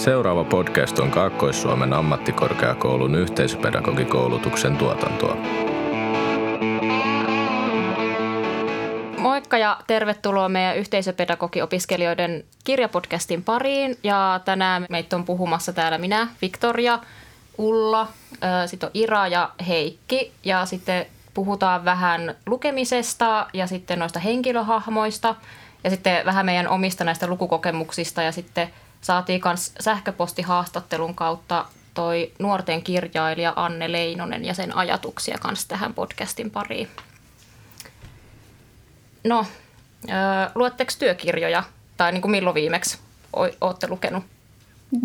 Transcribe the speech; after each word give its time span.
Seuraava 0.00 0.44
podcast 0.44 0.98
on 0.98 1.10
Kaakkois-Suomen 1.10 1.92
ammattikorkeakoulun 1.92 3.14
yhteisöpedagogikoulutuksen 3.14 4.76
tuotantoa. 4.76 5.36
Moikka 9.18 9.58
ja 9.58 9.80
tervetuloa 9.86 10.48
meidän 10.48 10.76
yhteisöpedagogiopiskelijoiden 10.76 12.44
kirjapodcastin 12.64 13.44
pariin. 13.44 13.98
Ja 14.02 14.40
tänään 14.44 14.86
meitä 14.90 15.16
on 15.16 15.24
puhumassa 15.24 15.72
täällä 15.72 15.98
minä, 15.98 16.28
Victoria, 16.42 16.98
Ulla, 17.58 18.08
sitten 18.66 18.86
on 18.86 18.90
Ira 18.94 19.28
ja 19.28 19.50
Heikki. 19.68 20.32
Ja 20.44 20.66
sitten 20.66 21.06
puhutaan 21.34 21.84
vähän 21.84 22.34
lukemisesta 22.46 23.46
ja 23.52 23.66
sitten 23.66 23.98
noista 23.98 24.18
henkilöhahmoista 24.18 25.34
ja 25.84 25.90
sitten 25.90 26.26
vähän 26.26 26.46
meidän 26.46 26.68
omista 26.68 27.04
näistä 27.04 27.26
lukukokemuksista 27.26 28.22
ja 28.22 28.32
sitten 28.32 28.68
saatiin 29.00 29.40
myös 29.44 29.72
sähköpostihaastattelun 29.80 31.14
kautta 31.14 31.64
toi 31.94 32.32
nuorten 32.38 32.82
kirjailija 32.82 33.52
Anne 33.56 33.92
Leinonen 33.92 34.44
ja 34.44 34.54
sen 34.54 34.76
ajatuksia 34.76 35.38
kanssa 35.38 35.68
tähän 35.68 35.94
podcastin 35.94 36.50
pariin. 36.50 36.88
No, 39.24 39.46
luetteko 40.54 40.92
työkirjoja? 40.98 41.62
Tai 41.96 42.12
niin 42.12 42.22
kuin 42.22 42.30
milloin 42.30 42.54
viimeksi 42.54 42.98
olette 43.60 43.88
lukenut? 43.88 44.24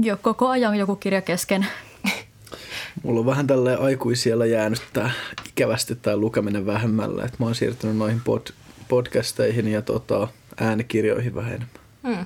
Jo, 0.01 0.17
koko 0.17 0.49
ajan 0.49 0.75
joku 0.75 0.95
kirja 0.95 1.21
kesken. 1.21 1.67
Mulla 3.03 3.19
on 3.19 3.25
vähän 3.25 3.47
tällä 3.47 3.77
aikuisiellä 3.77 4.45
jäänyt 4.45 4.83
tää 4.93 5.11
ikävästi 5.47 5.95
tämä 5.95 6.17
lukeminen 6.17 6.65
vähemmällä. 6.65 7.23
Et 7.23 7.39
mä 7.39 7.45
oon 7.45 7.55
siirtynyt 7.55 7.97
noihin 7.97 8.21
pod, 8.21 8.47
podcasteihin 8.87 9.67
ja 9.67 9.81
tota, 9.81 10.27
äänikirjoihin 10.59 11.35
vähän 11.35 11.53
enemmän. 11.53 11.81
Hmm. 12.03 12.25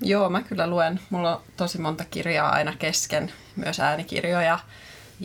Joo, 0.00 0.30
mä 0.30 0.42
kyllä 0.42 0.66
luen. 0.66 1.00
Mulla 1.10 1.36
on 1.36 1.42
tosi 1.56 1.78
monta 1.78 2.04
kirjaa 2.04 2.50
aina 2.50 2.72
kesken, 2.78 3.32
myös 3.56 3.80
äänikirjoja. 3.80 4.58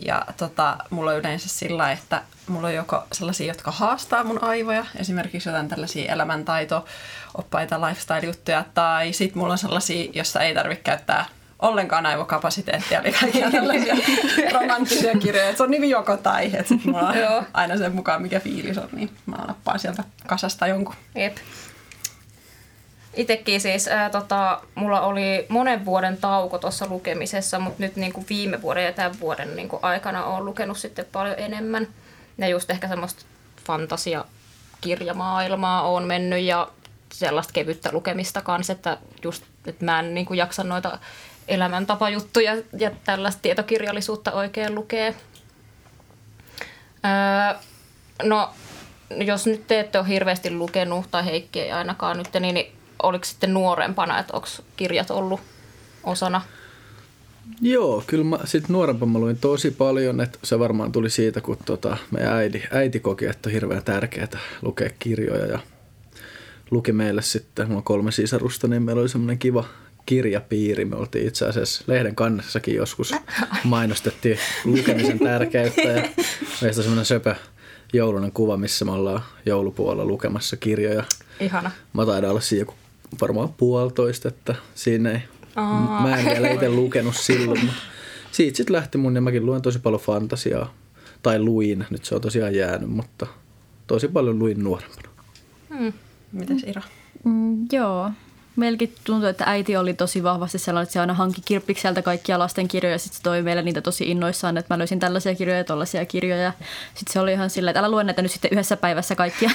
Ja 0.06 0.26
tota, 0.36 0.76
mulla 0.90 1.10
on 1.10 1.18
yleensä 1.18 1.48
sillä, 1.48 1.92
että 1.92 2.22
mulla 2.48 2.66
on 2.66 2.74
joko 2.74 3.02
sellaisia, 3.12 3.46
jotka 3.46 3.70
haastaa 3.70 4.24
mun 4.24 4.44
aivoja, 4.44 4.86
esimerkiksi 4.96 5.48
jotain 5.48 5.68
tällaisia 5.68 6.12
elämäntaito-oppaita, 6.12 7.80
lifestyle-juttuja, 7.80 8.64
tai 8.74 9.12
sitten 9.12 9.38
mulla 9.38 9.52
on 9.52 9.58
sellaisia, 9.58 10.10
jossa 10.14 10.40
ei 10.40 10.54
tarvitse 10.54 10.82
käyttää 10.82 11.24
ollenkaan 11.58 12.06
aivokapasiteettia, 12.06 13.00
eli 13.00 13.12
kaikkia 13.12 13.50
tällaisia 13.60 13.94
romanttisia 14.52 15.18
kirjoja. 15.18 15.56
se 15.56 15.62
on 15.62 15.70
nimi 15.70 15.90
joko 15.90 16.16
tai, 16.16 16.46
että 16.46 16.68
sit 16.68 16.84
mulla 16.84 17.08
on 17.36 17.46
aina 17.52 17.76
sen 17.76 17.94
mukaan, 17.94 18.22
mikä 18.22 18.40
fiilis 18.40 18.78
on, 18.78 18.88
niin 18.92 19.10
mä 19.26 19.36
nappaan 19.36 19.78
sieltä 19.78 20.04
kasasta 20.26 20.66
jonkun. 20.66 20.94
Jep. 21.14 21.36
Itekin 23.16 23.60
siis, 23.60 23.88
ää, 23.88 24.10
tota, 24.10 24.60
mulla 24.74 25.00
oli 25.00 25.46
monen 25.48 25.84
vuoden 25.84 26.16
tauko 26.16 26.58
tuossa 26.58 26.86
lukemisessa, 26.88 27.58
mutta 27.58 27.82
nyt 27.82 27.96
niin 27.96 28.12
kuin 28.12 28.26
viime 28.28 28.62
vuoden 28.62 28.84
ja 28.84 28.92
tämän 28.92 29.20
vuoden 29.20 29.56
niin 29.56 29.68
kuin 29.68 29.84
aikana 29.84 30.24
olen 30.24 30.44
lukenut 30.44 30.78
sitten 30.78 31.06
paljon 31.12 31.34
enemmän. 31.38 31.86
Ja 32.38 32.48
just 32.48 32.70
ehkä 32.70 32.88
semmoista 32.88 33.22
fantasiakirjamaailmaa 33.64 35.82
on 35.82 36.04
mennyt 36.04 36.42
ja 36.42 36.68
sellaista 37.12 37.52
kevyttä 37.52 37.88
lukemista 37.92 38.42
kanssa, 38.42 38.72
että 38.72 38.98
just 39.24 39.42
että 39.66 39.84
mä 39.84 40.00
en 40.00 40.14
niin 40.14 40.26
kuin 40.26 40.38
jaksa 40.38 40.64
noita 40.64 40.98
elämäntapajuttuja 41.48 42.56
ja 42.78 42.90
tällaista 43.04 43.42
tietokirjallisuutta 43.42 44.32
oikein 44.32 44.74
lukee. 44.74 45.14
Öö, 47.04 47.10
no, 48.22 48.50
jos 49.10 49.46
nyt 49.46 49.66
te 49.66 49.80
ette 49.80 49.98
ole 49.98 50.08
hirveästi 50.08 50.50
lukenut, 50.50 51.10
tai 51.10 51.24
Heikki 51.24 51.60
ei 51.60 51.72
ainakaan 51.72 52.18
nyt, 52.18 52.28
niin 52.40 52.79
oliko 53.02 53.24
sitten 53.24 53.54
nuorempana, 53.54 54.18
että 54.18 54.36
onko 54.36 54.48
kirjat 54.76 55.10
ollut 55.10 55.40
osana? 56.04 56.42
Joo, 57.60 58.04
kyllä 58.06 58.24
mä 58.24 58.38
sitten 58.44 58.72
nuorempana 58.72 59.12
mä 59.12 59.18
luin 59.18 59.38
tosi 59.38 59.70
paljon, 59.70 60.20
että 60.20 60.38
se 60.44 60.58
varmaan 60.58 60.92
tuli 60.92 61.10
siitä, 61.10 61.40
kun 61.40 61.58
tota, 61.64 61.96
meidän 62.10 62.32
äiti, 62.32 62.62
äiti 62.70 63.00
koki, 63.00 63.26
että 63.26 63.48
on 63.48 63.52
hirveän 63.52 63.84
tärkeää 63.84 64.28
lukea 64.62 64.90
kirjoja 64.98 65.46
ja 65.46 65.58
luki 66.70 66.92
meille 66.92 67.22
sitten, 67.22 67.66
mulla 67.66 67.78
on 67.78 67.84
kolme 67.84 68.12
sisarusta, 68.12 68.68
niin 68.68 68.82
meillä 68.82 69.00
oli 69.00 69.08
semmoinen 69.08 69.38
kiva, 69.38 69.64
kirjapiiri. 70.06 70.84
Me 70.84 70.96
oltiin 70.96 71.28
itse 71.28 71.46
asiassa 71.46 71.84
lehden 71.86 72.14
kannessakin 72.14 72.74
joskus 72.74 73.14
mainostettiin 73.64 74.38
lukemisen 74.64 75.18
tärkeyttä 75.18 75.80
ja 75.80 76.08
meistä 76.62 76.82
semmoinen 76.82 77.04
söpö 77.04 77.34
joulunen 77.92 78.32
kuva, 78.32 78.56
missä 78.56 78.84
me 78.84 78.90
ollaan 78.90 79.22
joulupuolella 79.46 80.04
lukemassa 80.04 80.56
kirjoja. 80.56 81.04
Ihana. 81.40 81.70
Mä 81.92 82.06
taidan 82.06 82.30
olla 82.30 82.40
siinä 82.40 82.62
joku 82.62 82.74
varmaan 83.20 83.52
puolitoista, 83.56 84.28
että 84.28 84.54
siinä 84.74 85.10
ei, 85.10 85.20
Aa. 85.56 86.02
mä 86.02 86.16
en 86.16 86.24
vielä 86.24 86.48
itse 86.48 86.68
lukenut 86.68 87.16
silloin, 87.16 87.60
mutta 87.64 87.82
siitä 88.32 88.56
sitten 88.56 88.76
lähti 88.76 88.98
mun 88.98 89.14
ja 89.14 89.20
mäkin 89.20 89.46
luen 89.46 89.62
tosi 89.62 89.78
paljon 89.78 90.00
fantasiaa. 90.00 90.74
Tai 91.22 91.38
luin, 91.38 91.86
nyt 91.90 92.04
se 92.04 92.14
on 92.14 92.20
tosiaan 92.20 92.54
jäänyt, 92.54 92.90
mutta 92.90 93.26
tosi 93.86 94.08
paljon 94.08 94.38
luin 94.38 94.64
nuorempana. 94.64 95.08
Hmm. 95.78 95.92
Mitäs 96.32 96.62
Ira? 96.66 96.82
Mm, 97.24 97.66
joo, 97.72 98.10
Meilläkin 98.60 98.94
tuntuu, 99.04 99.28
että 99.28 99.44
äiti 99.46 99.76
oli 99.76 99.94
tosi 99.94 100.22
vahvasti 100.22 100.58
sellainen, 100.58 100.82
että 100.82 100.92
se 100.92 101.00
aina 101.00 101.14
hankki 101.14 101.42
kirppikseltä 101.44 102.02
kaikkia 102.02 102.38
lastenkirjoja 102.38 102.94
ja 102.94 102.98
sitten 102.98 103.16
se 103.16 103.22
toi 103.22 103.42
meille 103.42 103.62
niitä 103.62 103.80
tosi 103.80 104.10
innoissaan, 104.10 104.56
että 104.56 104.74
mä 104.74 104.78
löysin 104.78 104.98
tällaisia 104.98 105.34
kirjoja 105.34 105.58
ja 105.58 105.64
tollaisia 105.64 106.04
kirjoja. 106.04 106.52
Sitten 106.94 107.12
se 107.12 107.20
oli 107.20 107.32
ihan 107.32 107.50
silleen, 107.50 107.70
että 107.72 107.80
älä 107.80 107.90
lue 107.90 108.04
näitä 108.04 108.22
nyt 108.22 108.30
sitten 108.30 108.50
yhdessä 108.52 108.76
päivässä 108.76 109.14
kaikkia. 109.14 109.50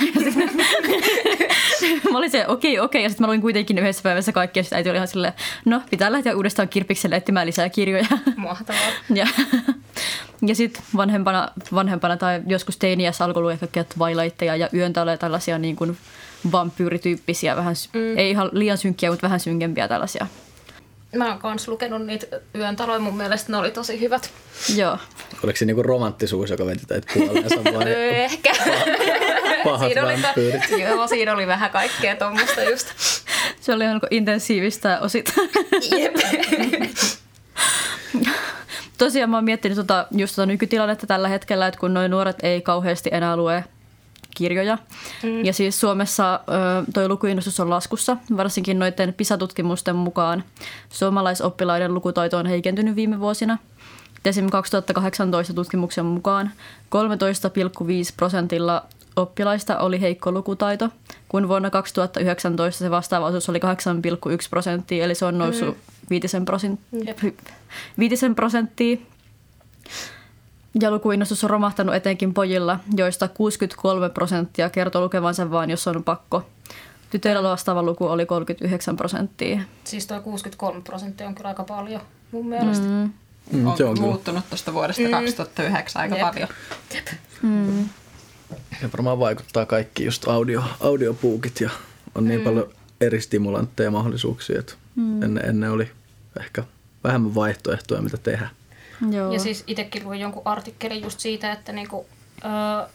mä 2.11 2.17
olin 2.17 2.31
se, 2.31 2.47
okei, 2.47 2.47
okay, 2.47 2.55
okei. 2.57 2.79
Okay. 2.79 3.01
Ja 3.01 3.09
sitten 3.09 3.23
mä 3.23 3.27
luin 3.27 3.41
kuitenkin 3.41 3.77
yhdessä 3.77 4.03
päivässä 4.03 4.31
kaikkia. 4.31 4.63
Sitten 4.63 4.77
äiti 4.77 4.89
oli 4.89 4.97
ihan 4.97 5.07
silleen, 5.07 5.33
no 5.65 5.81
pitää 5.89 6.11
lähteä 6.11 6.35
uudestaan 6.35 6.69
kirppikselle 6.69 7.15
etsimään 7.15 7.47
lisää 7.47 7.69
kirjoja. 7.69 8.07
Mahtavaa. 8.35 8.81
ja 9.13 9.27
ja 10.41 10.55
sitten 10.55 10.83
vanhempana, 10.95 11.49
vanhempana 11.73 12.17
tai 12.17 12.41
joskus 12.47 12.77
teiniässä 12.77 13.25
alkoi 13.25 13.43
lukea 13.43 13.57
kaikkia 13.57 13.83
Twilightteja 13.83 14.55
ja 14.55 14.69
yön 14.73 14.93
tällaisia 15.19 15.57
niin 15.57 15.75
kuin 15.75 15.97
vampyyrityyppisiä, 16.51 17.55
vähän, 17.55 17.75
mm. 17.93 18.17
ei 18.17 18.29
ihan 18.29 18.49
liian 18.53 18.77
synkkiä, 18.77 19.09
mutta 19.09 19.23
vähän 19.23 19.39
synkempiä 19.39 19.87
tällaisia. 19.87 20.27
Mä 21.15 21.29
oon 21.29 21.39
kans 21.39 21.67
lukenut 21.67 22.05
niitä 22.05 22.27
yön 22.55 22.75
taloja, 22.75 22.99
mun 22.99 23.17
mielestä 23.17 23.51
ne 23.51 23.57
oli 23.57 23.71
tosi 23.71 23.99
hyvät. 23.99 24.29
Joo. 24.75 24.97
Oliko 25.43 25.57
se 25.57 25.65
niinku 25.65 25.83
romanttisuus, 25.83 26.49
joka 26.49 26.65
veti 26.65 26.85
teitä 26.85 27.07
puoleensa 27.13 27.63
vai? 27.63 27.93
Ehkä. 28.25 28.53
Pahat 29.63 29.87
siinä 29.87 30.05
oli, 30.05 30.13
ta- 30.21 30.77
joo, 30.77 31.07
siinä 31.07 31.33
oli 31.33 31.47
vähän 31.47 31.71
kaikkea 31.71 32.15
tuommoista 32.15 32.63
just. 32.63 32.87
Se 33.61 33.73
oli 33.73 33.83
ihan 33.83 34.01
intensiivistä 34.11 34.99
osit. 34.99 35.33
Jep. 35.97 36.15
Tosiaan 38.97 39.29
mä 39.29 39.37
oon 39.37 39.43
miettinyt 39.43 39.75
tota, 39.75 40.07
just 40.11 40.35
tota 40.35 40.45
nykytilannetta 40.45 41.07
tällä 41.07 41.27
hetkellä, 41.27 41.67
että 41.67 41.79
kun 41.79 41.93
noin 41.93 42.11
nuoret 42.11 42.37
ei 42.43 42.61
kauheasti 42.61 43.09
enää 43.13 43.37
lue 43.37 43.63
kirjoja. 44.35 44.77
Mm. 45.23 45.45
Ja 45.45 45.53
siis 45.53 45.79
Suomessa 45.79 46.39
tuo 46.93 47.07
lukuinnostus 47.07 47.59
on 47.59 47.69
laskussa, 47.69 48.17
varsinkin 48.37 48.79
noiden 48.79 49.13
PISA-tutkimusten 49.13 49.95
mukaan. 49.95 50.43
Suomalaisoppilaiden 50.89 51.93
lukutaito 51.93 52.37
on 52.37 52.45
heikentynyt 52.45 52.95
viime 52.95 53.19
vuosina. 53.19 53.57
Esimerkiksi 54.25 54.51
2018 54.51 55.53
tutkimuksen 55.53 56.05
mukaan 56.05 56.51
13,5 56.95 58.13
prosentilla 58.17 58.85
oppilaista 59.15 59.79
oli 59.79 60.01
heikko 60.01 60.31
lukutaito, 60.31 60.89
kun 61.29 61.47
vuonna 61.47 61.69
2019 61.69 62.79
se 62.79 62.91
vastaava 62.91 63.25
osuus 63.25 63.49
oli 63.49 63.59
8,1 63.59 63.63
prosenttia, 64.49 65.05
eli 65.05 65.15
se 65.15 65.25
on 65.25 65.37
noussut 65.37 65.77
mm. 65.77 66.09
5 67.99 68.27
prosenttia. 68.35 68.97
Ja 70.81 70.91
lukuinnostus 70.91 71.43
on 71.43 71.49
romahtanut 71.49 71.95
etenkin 71.95 72.33
pojilla, 72.33 72.79
joista 72.97 73.27
63 73.27 74.09
prosenttia 74.09 74.69
kertoo 74.69 75.01
lukevansa 75.01 75.51
vain, 75.51 75.69
jos 75.69 75.87
on 75.87 76.03
pakko. 76.03 76.45
Tytöillä 77.09 77.43
vastaava 77.43 77.83
luku 77.83 78.05
oli 78.05 78.25
39 78.25 78.95
prosenttia. 78.95 79.61
Siis 79.83 80.07
tuo 80.07 80.21
63 80.21 80.81
prosenttia 80.81 81.27
on 81.27 81.35
kyllä 81.35 81.47
aika 81.47 81.63
paljon 81.63 82.01
mun 82.31 82.47
mielestä. 82.47 82.85
Mm. 82.87 83.11
Mm, 83.51 83.67
on, 83.67 83.77
se 83.77 83.83
on 83.85 83.99
muuttunut 83.99 84.43
tuosta 84.49 84.73
vuodesta 84.73 85.01
mm. 85.01 85.11
2009 85.11 86.01
aika 86.01 86.15
Jep. 86.15 86.27
paljon. 86.27 86.49
Jep. 86.93 87.07
Mm. 87.41 87.89
Ja 88.81 88.89
varmaan 88.93 89.19
vaikuttaa 89.19 89.65
kaikki 89.65 90.05
just 90.05 90.27
audio, 90.27 90.63
audiopuukit 90.79 91.61
ja 91.61 91.69
on 92.15 92.25
niin 92.25 92.39
mm. 92.39 92.43
paljon 92.43 92.69
eri 93.01 93.21
stimulantteja 93.21 93.87
ja 93.87 93.91
mahdollisuuksia, 93.91 94.59
että 94.59 94.73
mm. 94.95 95.23
ennen, 95.23 95.45
ennen 95.45 95.71
oli 95.71 95.91
ehkä 96.39 96.63
vähemmän 97.03 97.35
vaihtoehtoja, 97.35 98.01
mitä 98.01 98.17
tehdä. 98.17 98.49
Joo. 99.11 99.33
Ja 99.33 99.39
siis 99.39 99.63
itsekin 99.67 100.03
luin 100.03 100.19
jonkun 100.19 100.41
artikkelin 100.45 101.03
just 101.03 101.19
siitä, 101.19 101.51
että 101.51 101.71
niinku, 101.71 102.05
ö, 102.45 102.87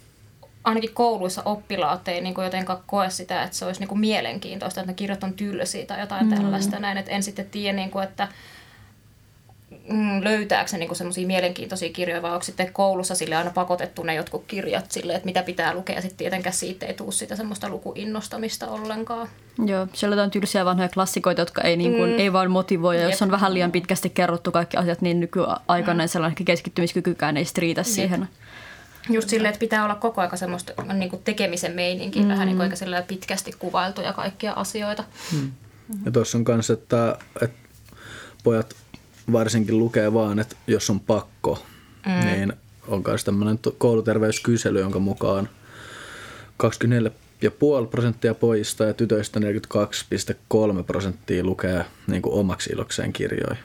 ainakin 0.65 0.95
kouluissa 0.95 1.43
oppilaat 1.45 2.09
ei 2.09 2.21
niinku 2.21 2.41
jotenkaan 2.41 2.83
koe 2.87 3.11
sitä, 3.11 3.43
että 3.43 3.57
se 3.57 3.65
olisi 3.65 3.81
niinku 3.81 3.95
mielenkiintoista, 3.95 4.81
että 4.81 4.93
ne 4.93 4.97
kirjat 4.97 5.25
on 5.25 5.35
tylsiä 5.35 5.87
tai 5.87 6.01
jotain 6.01 6.27
mm. 6.27 6.35
tällaista 6.35 6.79
näin. 6.79 6.99
Et 6.99 7.07
en 7.09 7.23
sitten 7.23 7.51
tiedä, 7.51 7.77
niinku, 7.77 7.99
että 7.99 8.29
mm, 9.89 10.25
löytääkö 10.25 10.71
se 10.71 10.79
niinku 10.79 10.95
semmoisia 10.95 11.27
mielenkiintoisia 11.27 11.93
kirjoja 11.93 12.23
vai 12.23 12.33
onko 12.33 12.43
sitten 12.43 12.73
koulussa 12.73 13.15
sille 13.15 13.37
aina 13.37 13.51
pakotettu 13.51 14.03
ne 14.03 14.15
jotkut 14.15 14.45
kirjat 14.47 14.91
sille, 14.91 15.15
että 15.15 15.27
mitä 15.27 15.43
pitää 15.43 15.75
lukea 15.75 15.97
ja 15.97 16.03
sitten 16.03 16.19
tietenkään 16.19 16.55
siitä 16.55 16.87
ei 16.87 16.95
tule 16.95 17.13
sitä 17.13 17.37
semmoista 17.37 17.69
lukuinnostamista 17.69 18.69
ollenkaan. 18.69 19.29
Joo, 19.67 19.87
siellä 19.93 20.23
on 20.23 20.31
tylsiä 20.31 20.65
vanhoja 20.65 20.89
klassikoita, 20.89 21.43
jotka 21.43 21.63
ei, 21.63 21.77
niin 21.77 21.97
kuin, 21.97 22.11
mm. 22.11 22.19
ei 22.19 22.33
vaan 22.33 22.51
motivoi. 22.51 23.01
Ja 23.01 23.09
jos 23.11 23.23
on 23.23 23.31
vähän 23.31 23.55
liian 23.55 23.73
pitkästi 23.73 24.11
kerrottu 24.11 24.53
kaikki 24.53 24.77
asiat, 24.77 25.01
niin 25.01 25.21
nykyaikana 25.21 26.05
mm. 26.05 26.09
sellainen 26.09 26.45
keskittymiskykykään 26.45 27.37
ei 27.37 27.45
riitä 27.59 27.81
Jep. 27.81 27.87
siihen. 27.87 28.29
Just 29.11 29.29
silleen, 29.29 29.51
että 29.51 29.61
pitää 29.61 29.85
olla 29.85 29.95
koko 29.95 30.21
aika 30.21 30.37
semmoista 30.37 30.73
niin 30.93 31.11
kuin 31.11 31.23
tekemisen 31.23 31.73
meininki, 31.73 32.23
mm. 32.23 32.29
vähän 32.29 32.47
niin 32.47 32.57
kuin 32.57 32.71
aika 32.93 33.07
pitkästi 33.07 33.53
kuvailtuja 33.59 34.13
kaikkia 34.13 34.53
asioita. 34.53 35.05
Mm. 35.33 35.53
Ja 36.05 36.11
tuossa 36.11 36.39
on 36.39 36.45
myös, 36.49 36.71
että, 36.71 37.19
että 37.43 37.57
pojat 38.45 38.77
varsinkin 39.33 39.79
lukee 39.79 40.13
vaan, 40.13 40.39
että 40.39 40.57
jos 40.67 40.91
on 40.91 41.01
pakko, 41.01 41.63
mm. 42.07 42.27
niin 42.27 42.53
on 42.89 43.03
myös 43.07 43.25
tämmöinen 43.25 43.59
kouluterveyskysely, 43.79 44.81
jonka 44.81 44.99
mukaan 44.99 45.49
24,5 46.63 47.87
prosenttia 47.91 48.35
pojista 48.35 48.85
ja 48.85 48.95
tytöistä 48.95 49.41
42,3 49.41 50.83
prosenttia 50.87 51.45
lukee 51.45 51.85
niin 52.07 52.23
kuin 52.23 52.35
omaksi 52.35 52.71
ilokseen 52.73 53.13
kirjoja. 53.13 53.57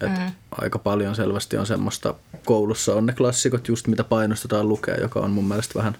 Et 0.00 0.18
mm. 0.18 0.32
Aika 0.50 0.78
paljon 0.78 1.14
selvästi 1.14 1.56
on 1.56 1.66
semmoista, 1.66 2.14
koulussa 2.44 2.94
on 2.94 3.06
ne 3.06 3.12
klassikot 3.12 3.68
just 3.68 3.86
mitä 3.86 4.04
painostetaan 4.04 4.68
lukea, 4.68 4.96
joka 4.96 5.20
on 5.20 5.30
mun 5.30 5.44
mielestä 5.44 5.74
vähän 5.74 5.96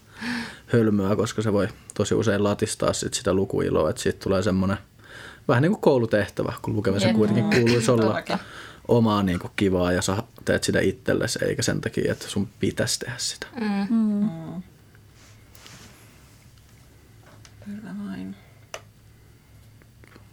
hölmöä, 0.67 1.17
koska 1.17 1.43
se 1.43 1.53
voi 1.53 1.69
tosi 1.95 2.15
usein 2.15 2.45
latistaa 2.45 2.93
sit 2.93 3.15
sitä 3.15 3.35
lukuiloa, 3.35 3.91
että 3.91 4.03
siitä 4.03 4.19
tulee 4.23 4.43
semmoinen 4.43 4.77
vähän 5.49 5.63
niin 5.63 5.73
kuin 5.73 5.81
koulutehtävä, 5.81 6.53
kun 6.63 6.77
lukemisen 6.77 7.15
kuitenkin 7.15 7.51
kuuluisi 7.51 7.91
olla 7.91 8.23
omaa 8.89 9.23
niin 9.23 9.39
kuin 9.39 9.53
kivaa 9.57 9.93
ja 9.93 10.03
sä 10.03 10.17
teet 10.45 10.65
sitä 10.65 10.81
itsellesi, 10.81 11.39
eikä 11.45 11.63
sen 11.63 11.81
takia, 11.81 12.13
että 12.13 12.29
sun 12.29 12.49
pitäisi 12.61 12.99
tehdä 12.99 13.15
sitä. 13.19 13.47
Mm. 13.61 13.97
Mm. 13.97 14.63
Kyllä 17.65 17.95
vain. 18.07 18.37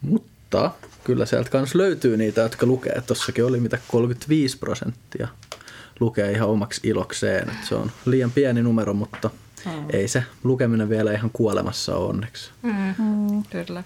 Mutta 0.01 0.71
kyllä 1.03 1.25
sieltä 1.25 1.49
kanssa 1.49 1.77
löytyy 1.77 2.17
niitä, 2.17 2.41
jotka 2.41 2.65
lukee. 2.65 3.01
Tossakin 3.07 3.45
oli 3.45 3.59
mitä 3.59 3.77
35 3.87 4.57
prosenttia 4.57 5.27
lukee 5.99 6.31
ihan 6.31 6.49
omaksi 6.49 6.81
ilokseen. 6.83 7.49
Et 7.49 7.63
se 7.63 7.75
on 7.75 7.91
liian 8.05 8.31
pieni 8.31 8.61
numero, 8.61 8.93
mutta 8.93 9.29
mm. 9.65 9.85
ei 9.89 10.07
se 10.07 10.23
lukeminen 10.43 10.89
vielä 10.89 11.13
ihan 11.13 11.29
kuolemassa 11.33 11.95
ole 11.95 12.09
onneksi. 12.09 12.51
Mm. 12.61 12.73
Mm. 12.97 13.43
Kyllä. 13.49 13.83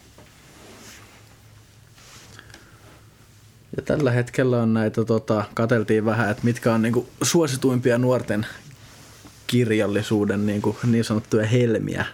Ja 3.76 3.82
tällä 3.82 4.12
hetkellä 4.12 4.62
on 4.62 4.74
näitä, 4.74 5.06
tota, 5.06 5.46
kateltiin 5.54 6.06
vähän, 6.06 6.32
että 6.32 6.44
mitkä 6.44 6.74
on 6.74 6.82
niinku 6.82 7.10
suosituimpia 7.24 7.98
nuorten 7.98 8.46
kirjallisuuden 9.48 10.46
niinku, 10.46 10.78
niin 10.92 11.04
sanottuja 11.04 11.46
helmiä. 11.46 12.06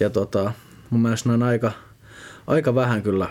Ja 0.00 0.10
tota, 0.10 0.52
mun 0.90 1.02
mielestä 1.02 1.28
ne 1.28 1.34
on 1.34 1.42
aika, 1.42 1.72
aika 2.46 2.74
vähän 2.74 3.02
kyllä 3.02 3.28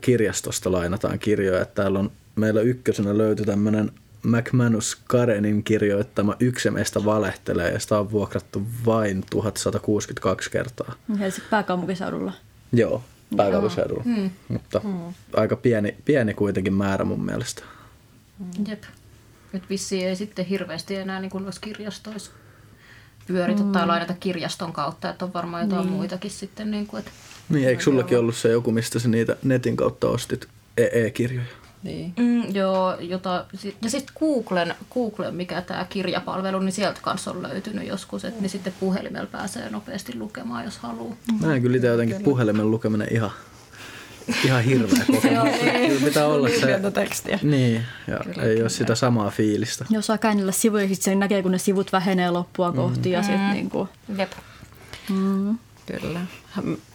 kirjastosta 0.00 0.72
lainataan 0.72 1.18
kirjoja. 1.18 1.62
Että 1.62 1.82
täällä 1.82 1.98
on, 1.98 2.10
meillä 2.36 2.60
ykkösenä 2.60 3.18
löytyi 3.18 3.46
tämmöinen 3.46 3.92
McManus 4.22 4.98
Karenin 5.04 5.62
kirjoittama 5.62 6.36
Yksi 6.40 6.70
meistä 6.70 7.04
valehtelee 7.04 7.70
ja 7.72 7.78
sitä 7.78 7.98
on 7.98 8.10
vuokrattu 8.10 8.62
vain 8.86 9.24
1162 9.30 10.50
kertaa. 10.50 10.94
Helsingin 11.18 11.50
pääkaupunkiseudulla. 11.50 12.32
Joo, 12.72 13.02
pääkaupunkiseudulla. 13.36 14.02
Mm. 14.04 14.30
Mutta 14.48 14.80
mm. 14.84 15.14
aika 15.36 15.56
pieni, 15.56 15.96
pieni 16.04 16.34
kuitenkin 16.34 16.74
määrä 16.74 17.04
mun 17.04 17.24
mielestä. 17.24 17.62
Mm. 18.38 18.66
Jep. 18.68 18.82
Nyt 19.52 19.70
vissiin 19.70 20.08
ei 20.08 20.16
sitten 20.16 20.46
hirveästi 20.46 20.96
enää 20.96 21.20
niin 21.20 21.30
kuin 21.30 21.44
noissa 21.44 21.60
kirjastoissa 21.60 22.30
pyöritä 23.26 23.62
mm. 23.62 23.72
tai 23.72 23.86
lainata 23.86 24.14
kirjaston 24.20 24.72
kautta, 24.72 25.10
että 25.10 25.24
on 25.24 25.32
varmaan 25.32 25.62
jotain 25.62 25.86
niin. 25.86 25.96
muitakin 25.96 26.30
sitten. 26.30 26.70
Niin, 26.70 26.86
kuin, 26.86 26.98
että 26.98 27.10
niin 27.48 27.68
eikö 27.68 27.82
sullakin 27.82 28.18
ollut 28.18 28.36
se 28.36 28.48
joku, 28.48 28.72
mistä 28.72 28.98
sä 28.98 29.08
niitä 29.08 29.36
netin 29.42 29.76
kautta 29.76 30.08
ostit 30.08 30.48
e- 30.76 31.06
e-kirjoja? 31.06 31.46
Niin. 31.82 32.12
Mm, 32.18 32.54
joo, 32.54 32.96
jota, 33.00 33.44
ja 33.82 33.90
sitten 33.90 34.14
Googlen, 34.18 34.74
Googlen, 34.94 35.34
mikä 35.34 35.62
tämä 35.62 35.86
kirjapalvelu, 35.90 36.58
niin 36.58 36.72
sieltä 36.72 37.00
kanssa 37.02 37.30
on 37.30 37.42
löytynyt 37.42 37.88
joskus, 37.88 38.24
että 38.24 38.40
niin 38.40 38.50
sitten 38.50 38.72
puhelimella 38.80 39.26
pääsee 39.32 39.70
nopeasti 39.70 40.18
lukemaan, 40.18 40.64
jos 40.64 40.78
haluaa. 40.78 41.16
Mä 41.40 41.54
en 41.54 41.62
kyllä 41.62 41.76
itse 41.76 41.88
jotenkin 41.88 42.22
puhelimen 42.22 42.70
lukeminen 42.70 43.08
ihan, 43.10 43.30
ihan 44.44 44.62
hirveä 44.62 45.04
kokemus. 45.06 45.48
kyllä 45.88 46.04
pitää 46.04 46.26
olla 46.26 46.48
se. 46.48 46.90
tekstiä. 46.94 47.38
Niin, 47.42 47.82
ja 48.08 48.18
kyllä, 48.24 48.42
ei 48.42 48.48
kyllä. 48.48 48.62
ole 48.62 48.68
sitä 48.68 48.94
samaa 48.94 49.30
fiilistä. 49.30 49.84
Jos 49.90 50.06
saa 50.06 50.18
käännellä 50.18 50.52
sivuja, 50.52 50.88
sitten 50.88 51.04
se 51.04 51.14
näkee, 51.14 51.42
kun 51.42 51.52
ne 51.52 51.58
sivut 51.58 51.92
vähenee 51.92 52.30
loppua 52.30 52.72
kohti 52.72 53.08
mm. 53.08 53.12
ja 53.12 53.22
sitten 53.22 53.40
mm. 53.40 53.52
niin 53.52 53.70
kuin... 53.70 53.88
Jep. 54.18 54.32
Mm. 55.10 55.58
Kyllä. 55.86 56.20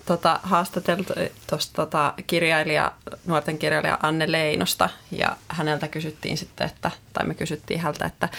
Tota, 0.05 0.39
haastateltu 0.43 1.13
tuosta 1.49 1.73
tota, 1.75 2.13
kirjailija, 2.27 2.91
nuorten 3.25 3.57
kirjailija 3.57 3.99
Anne 4.03 4.31
Leinosta 4.31 4.89
ja 5.11 5.37
häneltä 5.47 5.87
kysyttiin 5.87 6.37
sitten, 6.37 6.67
että, 6.67 6.91
tai 7.13 7.25
me 7.27 7.33
kysyttiin 7.33 7.79
häneltä, 7.79 8.05
että 8.05 8.29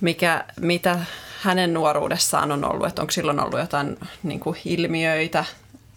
mikä, 0.00 0.44
mitä 0.60 0.98
hänen 1.42 1.74
nuoruudessaan 1.74 2.52
on 2.52 2.64
ollut, 2.64 2.86
että 2.86 3.02
onko 3.02 3.10
silloin 3.10 3.40
ollut 3.40 3.60
jotain 3.60 3.98
niin 4.22 4.40
kuin 4.40 4.56
ilmiöitä 4.64 5.44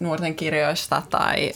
nuorten 0.00 0.34
kirjoista 0.34 1.02
tai, 1.10 1.52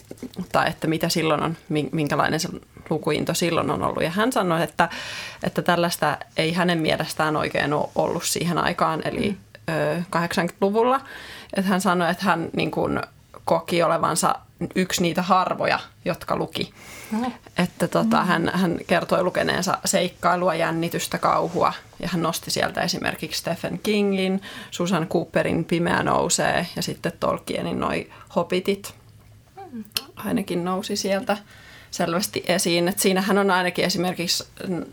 tai 0.53 0.69
että 0.69 0.87
mitä 0.87 1.09
silloin 1.09 1.43
on, 1.43 1.57
minkälainen 1.93 2.41
se 2.41 2.49
lukuinto 2.91 3.35
silloin 3.35 3.71
on 3.71 3.83
ollut. 3.83 4.03
Ja 4.03 4.11
hän 4.11 4.33
sanoi, 4.33 4.63
että, 4.63 4.89
että 5.43 5.63
tällaista 5.63 6.19
ei 6.37 6.53
hänen 6.53 6.79
mielestään 6.79 7.37
oikein 7.37 7.73
ole 7.73 7.89
ollut 7.95 8.25
siihen 8.25 8.59
aikaan, 8.59 9.03
eli 9.05 9.31
mm. 9.31 10.05
80-luvulla. 10.17 11.01
Että 11.57 11.71
hän 11.71 11.81
sanoi, 11.81 12.11
että 12.11 12.25
hän 12.25 12.51
niin 12.57 12.71
kuin 12.71 13.01
koki 13.45 13.83
olevansa 13.83 14.35
yksi 14.75 15.03
niitä 15.03 15.23
harvoja, 15.23 15.79
jotka 16.05 16.37
luki. 16.37 16.73
No. 17.13 17.33
Että 17.59 17.89
tota, 17.89 18.21
mm. 18.21 18.27
hän, 18.27 18.51
hän 18.55 18.79
kertoi 18.87 19.23
lukeneensa 19.23 19.79
seikkailua, 19.85 20.55
jännitystä, 20.55 21.19
kauhua 21.19 21.73
ja 22.01 22.09
hän 22.09 22.23
nosti 22.23 22.51
sieltä 22.51 22.81
esimerkiksi 22.81 23.41
Stephen 23.41 23.79
Kingin, 23.79 24.43
Susan 24.71 25.07
Cooperin 25.07 25.65
Pimeä 25.65 26.03
nousee 26.03 26.67
ja 26.77 26.83
sitten 26.83 27.13
Tolkienin 27.21 27.81
noi 27.81 28.11
Hobbitit 28.37 28.95
ainakin 30.17 30.65
nousi 30.65 30.97
sieltä 30.97 31.37
selvästi 31.91 32.45
esiin. 32.47 32.89
Et 32.89 32.99
siinähän 32.99 33.39
on 33.39 33.51
ainakin 33.51 33.85
esimerkiksi 33.85 34.45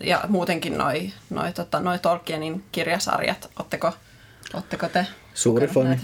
ja 0.04 0.21
muutenkin 0.27 0.77
noi, 0.77 1.12
noi, 1.30 1.54
tota, 1.54 1.80
noi 1.80 2.00
Tolkienin 2.00 2.63
kirjasarjat. 2.71 3.50
Oletteko, 3.60 3.94
oletteko 4.53 4.89
te 4.89 5.07
Suuri 5.33 5.67
fani. 5.67 6.00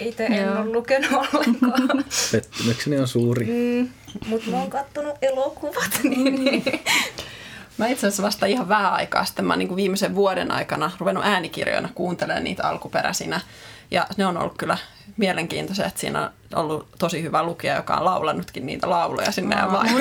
Itse 0.00 0.24
en 0.24 0.56
ole 0.58 0.66
lukenut 0.66 1.10
ollenkaan. 1.12 2.04
Pettymykseni 2.32 2.98
on 2.98 3.08
suuri. 3.08 3.46
Mm, 3.46 3.88
mutta 4.26 4.50
mä 4.50 4.56
oon 4.56 4.70
kattonut 4.70 5.14
elokuvat. 5.22 6.00
Niin, 6.02 6.44
niin. 6.44 6.64
Mä 7.78 7.86
itse 7.86 8.06
asiassa 8.06 8.22
vasta 8.22 8.46
ihan 8.46 8.68
vähän 8.68 8.92
aikaa 8.92 9.24
sitten, 9.24 9.44
mä 9.44 9.52
oon 9.52 9.58
niin 9.58 9.76
viimeisen 9.76 10.14
vuoden 10.14 10.50
aikana 10.50 10.90
ruvennut 10.98 11.24
äänikirjoina 11.24 11.88
kuuntelemaan 11.94 12.44
niitä 12.44 12.68
alkuperäisinä. 12.68 13.40
Ja 13.90 14.06
ne 14.16 14.26
on 14.26 14.38
ollut 14.38 14.54
kyllä 14.58 14.78
mielenkiintoisia, 15.16 15.86
että 15.86 16.00
siinä 16.00 16.20
on 16.20 16.30
ollut 16.54 16.88
tosi 16.98 17.22
hyvä 17.22 17.42
lukija, 17.42 17.76
joka 17.76 17.94
on 17.94 18.04
laulanutkin 18.04 18.66
niitä 18.66 18.90
lauluja 18.90 19.32
sinne. 19.32 19.56
Ja 19.56 19.72
vaan, 19.72 19.88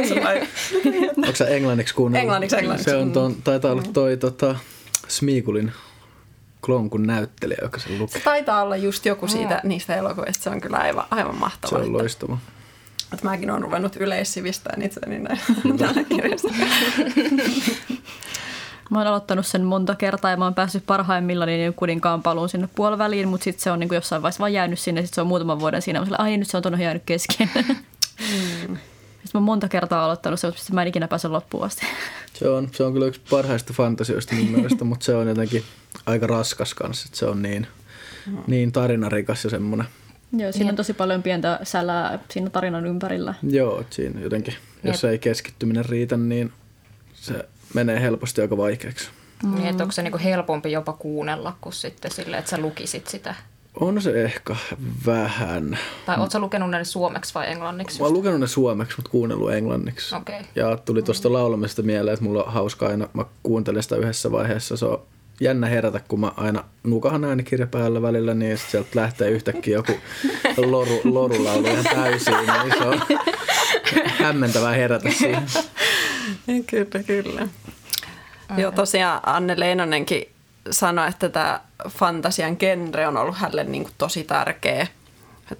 Onko 1.17 1.35
se 1.35 1.55
englanniksi 1.55 1.95
kuunnellut? 1.95 2.23
Englanniksi, 2.23 2.55
englanniksi. 2.55 2.91
Se 2.91 2.97
on 2.97 3.11
ton, 3.11 3.35
taitaa 3.43 3.71
olla 3.71 3.83
toi 3.93 4.17
tota, 4.17 4.55
Smiikulin 5.07 5.71
Klonkun 6.65 7.07
näyttelijä, 7.07 7.59
joka 7.61 7.79
sen 7.79 7.99
lukee. 7.99 8.19
Se 8.19 8.23
taitaa 8.23 8.61
olla 8.61 8.75
just 8.75 9.05
joku 9.05 9.27
siitä, 9.27 9.59
mm. 9.63 9.69
niistä 9.69 9.95
elokuvista. 9.95 10.43
Se 10.43 10.49
on 10.49 10.61
kyllä 10.61 10.77
aivan, 10.77 11.05
aivan 11.11 11.39
mahtavaa. 11.39 11.79
Se 11.79 11.85
on 11.85 11.93
loistava. 11.93 12.37
Että 13.13 13.25
mäkin 13.25 13.51
olen 13.51 13.61
ruvennut 13.61 13.95
yleissivistään 13.95 14.81
itseäni 14.81 15.19
näin 15.19 15.39
kirjasta. 16.09 16.47
Mä 18.89 18.97
oon 18.97 19.07
aloittanut 19.07 19.45
sen 19.45 19.63
monta 19.63 19.95
kertaa 19.95 20.31
ja 20.31 20.37
mä 20.37 20.43
oon 20.43 20.53
päässyt 20.53 20.85
parhaimmillaan 20.85 21.47
niin 21.47 21.73
kuninkaan 21.73 22.23
paluun 22.23 22.49
sinne 22.49 22.69
puoliväliin, 22.75 23.27
mutta 23.27 23.43
sitten 23.43 23.63
se 23.63 23.71
on 23.71 23.79
niin 23.79 23.87
kuin 23.87 23.95
jossain 23.95 24.21
vaiheessa 24.21 24.39
vaan 24.39 24.53
jäänyt 24.53 24.79
sinne. 24.79 25.01
Sitten 25.01 25.15
se 25.15 25.21
on 25.21 25.27
muutaman 25.27 25.59
vuoden 25.59 25.81
siinä. 25.81 25.99
Mä 25.99 26.15
ai 26.17 26.37
nyt 26.37 26.47
se 26.47 26.57
on 26.57 26.63
tuonne 26.63 26.83
jäänyt 26.83 27.03
kesken. 27.05 27.49
Mm. 28.67 28.77
Sitten 29.23 29.31
mä 29.33 29.39
oon 29.39 29.43
monta 29.43 29.69
kertaa 29.69 30.05
aloittanut 30.05 30.39
se, 30.39 30.47
mutta 30.47 30.73
mä 30.73 30.81
en 30.81 30.87
ikinä 30.87 31.07
pääse 31.07 31.27
loppuun 31.27 31.63
asti. 31.63 31.85
Se 32.33 32.49
on, 32.49 32.69
se 32.71 32.83
on 32.83 32.93
kyllä 32.93 33.05
yksi 33.05 33.21
parhaista 33.29 33.73
fantasioista 33.73 34.35
mun 34.35 34.45
mielestä, 34.45 34.83
mutta 34.83 35.05
se 35.05 35.15
on 35.15 35.27
jotenkin 35.27 35.63
aika 36.05 36.27
raskas 36.27 36.73
kanssa. 36.73 37.07
Että 37.07 37.17
se 37.17 37.25
on 37.25 37.41
niin, 37.41 37.67
mm. 38.25 38.37
niin 38.47 38.71
tarinarikas 38.71 39.43
ja 39.43 39.49
semmoinen. 39.49 39.87
Joo, 40.37 40.51
siinä 40.51 40.69
on 40.69 40.75
tosi 40.75 40.93
paljon 40.93 41.23
pientä 41.23 41.59
sälää 41.63 42.19
siinä 42.29 42.49
tarinan 42.49 42.85
ympärillä. 42.85 43.33
Joo, 43.43 43.83
siinä 43.89 44.21
jotenkin, 44.21 44.53
jos 44.83 45.03
ei 45.03 45.19
keskittyminen 45.19 45.85
riitä, 45.85 46.17
niin 46.17 46.51
se 47.13 47.49
menee 47.73 48.01
helposti 48.01 48.41
aika 48.41 48.57
vaikeaksi. 48.57 49.09
Mm. 49.43 49.55
Niin, 49.55 49.67
että 49.67 49.83
onko 49.83 49.91
se 49.91 50.03
niinku 50.03 50.19
helpompi 50.23 50.71
jopa 50.71 50.93
kuunnella 50.93 51.57
kuin 51.61 51.73
sitten 51.73 52.11
sille, 52.11 52.37
että 52.37 52.51
sä 52.51 52.57
lukisit 52.57 53.07
sitä 53.07 53.35
On 53.79 54.01
se 54.01 54.23
ehkä 54.23 54.55
vähän. 55.05 55.77
Tai 56.05 56.19
ootko 56.19 56.39
lukenut 56.39 56.69
ne 56.69 56.83
suomeksi 56.83 57.33
vai 57.33 57.51
englanniksi? 57.51 57.99
Mä 57.99 58.05
oon 58.05 58.13
lukenut 58.13 58.39
ne 58.39 58.47
suomeksi, 58.47 58.97
mutta 58.97 59.11
kuunnellut 59.11 59.51
englanniksi. 59.53 60.15
Okei. 60.15 60.41
Ja 60.55 60.77
tuli 60.77 61.01
tuosta 61.01 61.33
laulamista 61.33 61.81
mieleen, 61.81 62.13
että 62.13 62.25
mulla 62.25 62.43
on 62.43 62.53
hauska 62.53 62.87
aina, 62.87 63.07
mä 63.13 63.25
kuuntelin 63.43 63.83
sitä 63.83 63.95
yhdessä 63.95 64.31
vaiheessa. 64.31 64.77
Se 64.77 64.85
on 64.85 65.01
jännä 65.39 65.67
herätä, 65.67 66.01
kun 66.07 66.19
mä 66.19 66.31
aina 66.37 66.63
nukahan 66.83 67.23
äänikirja 67.23 67.67
päällä 67.67 68.01
välillä, 68.01 68.33
niin 68.33 68.57
sit 68.57 68.69
sieltä 68.69 68.89
lähtee 68.95 69.29
yhtäkkiä 69.29 69.73
joku 69.73 69.93
loru, 70.57 71.01
lorulaulu 71.03 71.67
ihan 71.67 71.83
täysin. 71.83 72.33
Niin 72.33 72.77
se 72.77 72.83
on 72.83 73.01
hämmentävää 74.19 74.73
herätä 74.73 75.09
siihen. 75.11 75.43
Kyllä, 76.69 77.03
kyllä. 77.07 77.47
Joo, 78.57 78.71
tosiaan 78.71 79.19
Anne 79.23 79.59
Leinonenkin 79.59 80.32
sanoi, 80.71 81.09
että 81.09 81.29
tämä 81.29 81.59
fantasian 81.89 82.57
genre 82.59 83.07
on 83.07 83.17
ollut 83.17 83.37
hänelle 83.37 83.63
niin 83.63 83.83
kuin 83.83 83.93
tosi 83.97 84.23
tärkeä, 84.23 84.87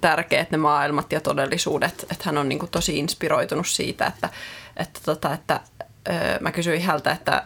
tärkeät 0.00 0.50
ne 0.50 0.58
maailmat 0.58 1.12
ja 1.12 1.20
todellisuudet. 1.20 2.02
Että 2.02 2.24
hän 2.24 2.38
on 2.38 2.48
niin 2.48 2.58
kuin 2.58 2.70
tosi 2.70 2.98
inspiroitunut 2.98 3.68
siitä, 3.68 4.06
että, 4.06 4.28
että, 4.76 5.00
tota, 5.04 5.32
että 5.32 5.60
öö, 6.08 6.38
mä 6.40 6.52
kysyin 6.52 6.82
häneltä, 6.82 7.12
että 7.12 7.42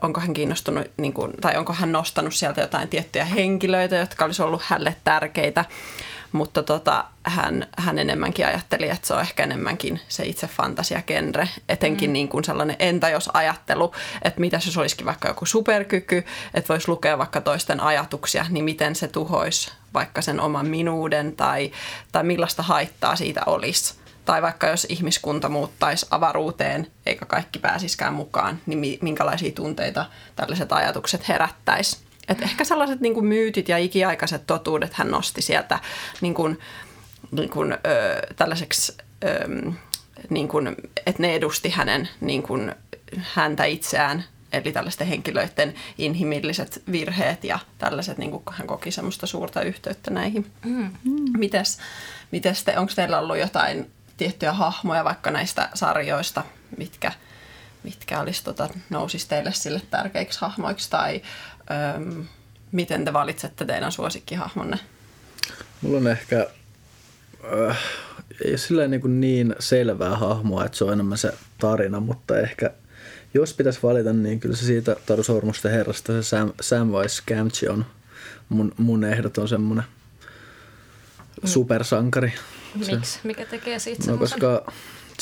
onko 0.00 0.20
hän 0.20 0.34
kiinnostunut, 0.34 0.86
niin 0.96 1.12
kuin, 1.12 1.32
tai 1.40 1.56
onko 1.56 1.72
hän 1.72 1.92
nostanut 1.92 2.34
sieltä 2.34 2.60
jotain 2.60 2.88
tiettyjä 2.88 3.24
henkilöitä, 3.24 3.96
jotka 3.96 4.24
olisi 4.24 4.42
ollut 4.42 4.62
hänelle 4.62 4.96
tärkeitä 5.04 5.64
mutta 6.36 6.62
tota, 6.62 7.04
hän, 7.24 7.66
hän 7.78 7.98
enemmänkin 7.98 8.46
ajatteli, 8.46 8.88
että 8.88 9.06
se 9.06 9.14
on 9.14 9.20
ehkä 9.20 9.42
enemmänkin 9.42 10.00
se 10.08 10.24
itse 10.24 10.46
fantasiagenre, 10.46 11.48
etenkin 11.68 12.10
mm. 12.10 12.12
niin 12.12 12.28
kuin 12.28 12.44
sellainen 12.44 12.76
entä 12.78 13.08
jos 13.08 13.30
ajattelu, 13.34 13.92
että 14.22 14.40
mitä 14.40 14.60
jos 14.64 14.76
olisikin 14.76 15.06
vaikka 15.06 15.28
joku 15.28 15.46
superkyky, 15.46 16.24
että 16.54 16.68
voisi 16.68 16.88
lukea 16.88 17.18
vaikka 17.18 17.40
toisten 17.40 17.80
ajatuksia, 17.80 18.46
niin 18.48 18.64
miten 18.64 18.94
se 18.94 19.08
tuhoisi 19.08 19.70
vaikka 19.94 20.22
sen 20.22 20.40
oman 20.40 20.66
minuuden 20.66 21.36
tai, 21.36 21.72
tai 22.12 22.24
millaista 22.24 22.62
haittaa 22.62 23.16
siitä 23.16 23.42
olisi. 23.46 23.94
Tai 24.24 24.42
vaikka 24.42 24.66
jos 24.66 24.86
ihmiskunta 24.88 25.48
muuttaisi 25.48 26.06
avaruuteen 26.10 26.86
eikä 27.06 27.26
kaikki 27.26 27.58
pääsiskään 27.58 28.14
mukaan, 28.14 28.60
niin 28.66 28.98
minkälaisia 29.02 29.52
tunteita 29.52 30.06
tällaiset 30.36 30.72
ajatukset 30.72 31.28
herättäisi. 31.28 32.05
Et 32.28 32.42
ehkä 32.42 32.64
sellaiset 32.64 33.00
niin 33.00 33.14
kuin 33.14 33.26
myytit 33.26 33.68
ja 33.68 33.78
ikiaikaiset 33.78 34.46
totuudet 34.46 34.94
hän 34.94 35.10
nosti 35.10 35.42
sieltä 35.42 35.78
niin 36.20 36.34
kuin, 36.34 36.58
niin 37.30 37.50
kuin, 37.50 37.72
ö, 37.72 37.76
tällaiseksi, 38.36 38.96
ö, 39.24 39.72
niin 40.30 40.48
kuin, 40.48 40.76
että 41.06 41.22
ne 41.22 41.34
edusti 41.34 41.70
hänen 41.70 42.08
niin 42.20 42.42
kuin, 42.42 42.74
häntä 43.34 43.64
itseään 43.64 44.24
eli 44.52 44.72
tällaisten 44.72 45.06
henkilöiden 45.06 45.74
inhimilliset 45.98 46.82
virheet 46.92 47.44
ja 47.44 47.58
tällaiset, 47.78 48.18
niin 48.18 48.30
kuin 48.30 48.42
hän 48.50 48.66
koki 48.66 48.90
semmoista 48.90 49.26
suurta 49.26 49.62
yhteyttä 49.62 50.10
näihin. 50.10 50.52
Mm. 50.64 50.90
Mites, 51.38 51.78
mites 52.30 52.64
te, 52.64 52.78
onko 52.78 52.92
teillä 52.96 53.18
ollut 53.18 53.38
jotain 53.38 53.90
tiettyjä 54.16 54.52
hahmoja 54.52 55.04
vaikka 55.04 55.30
näistä 55.30 55.68
sarjoista, 55.74 56.44
mitkä, 56.76 57.12
mitkä 57.82 58.20
olisi, 58.20 58.44
tota, 58.44 58.68
nousis 58.90 59.26
teille 59.26 59.52
sille 59.52 59.82
tärkeiksi 59.90 60.40
hahmoiksi 60.40 60.90
tai 60.90 61.22
Öm, 61.96 62.24
miten 62.72 63.04
te 63.04 63.12
valitsette 63.12 63.64
teidän 63.64 63.92
suosikkihahmonne? 63.92 64.78
Mulla 65.82 65.98
on 65.98 66.08
ehkä, 66.08 66.46
äh, 67.68 67.78
ei 68.44 68.50
ole 68.50 68.58
sillä 68.58 68.88
niin, 68.88 69.20
niin 69.20 69.54
selvää 69.58 70.16
hahmoa, 70.16 70.64
että 70.64 70.78
se 70.78 70.84
on 70.84 70.92
enemmän 70.92 71.18
se 71.18 71.32
tarina, 71.58 72.00
mutta 72.00 72.38
ehkä 72.38 72.70
jos 73.34 73.54
pitäisi 73.54 73.78
valita, 73.82 74.12
niin 74.12 74.40
kyllä 74.40 74.56
se 74.56 74.64
siitä 74.64 74.96
Taru 75.06 75.22
Sormusten 75.22 75.72
herrasta 75.72 76.12
se 76.12 76.22
Sam, 76.22 76.52
Samwise 76.60 77.22
Gamgee 77.28 77.70
on 77.70 77.86
mun, 78.48 78.72
mun 78.76 79.04
ehdoton 79.04 79.48
semmoinen 79.48 79.84
mm. 81.42 81.48
supersankari. 81.48 82.32
Miksi? 82.74 83.18
Mikä 83.24 83.46
tekee 83.46 83.78
siitä 83.78 84.10
No 84.10 84.18
koska 84.18 84.72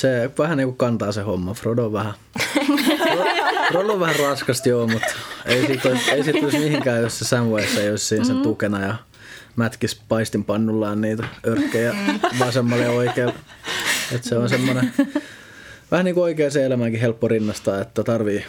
se 0.01 0.31
vähän 0.39 0.57
niin 0.57 0.67
kuin 0.67 0.77
kantaa 0.77 1.13
se 1.13 1.23
homma. 1.23 1.55
Frodo 1.55 1.87
on 1.87 1.93
vähän, 1.93 2.15
Frodo 3.71 3.93
on 3.93 4.01
vähän 4.01 4.17
raskasti 4.17 4.69
joo, 4.69 4.87
mutta 4.87 5.15
ei 5.47 5.67
siitä, 5.67 5.89
olisi, 5.89 6.11
ei 6.11 6.25
siitä 6.25 6.39
olisi 6.39 6.59
mihinkään, 6.59 7.03
jos 7.03 7.19
se 7.19 7.25
Samwise 7.25 7.83
ei 7.83 7.91
olisi 7.91 8.07
siinä 8.07 8.25
sen 8.25 8.37
mm. 8.37 8.43
tukena 8.43 8.81
ja 8.81 8.97
mätkis 9.57 10.01
paistinpannullaan 10.09 11.01
niitä 11.01 11.25
örkkejä 11.47 11.93
mm. 11.93 12.39
vasemmalle 12.39 12.85
ja 12.85 12.91
oikealle. 12.91 13.35
Että 14.13 14.29
se 14.29 14.39
on 14.39 14.49
semmoinen 14.49 14.93
vähän 15.91 16.05
niin 16.05 16.15
kuin 16.15 16.25
oikea 16.25 16.51
se 16.51 16.67
elämäänkin 16.67 17.01
helppo 17.01 17.29
rinnastaa, 17.29 17.81
että 17.81 18.03
tarvii, 18.03 18.45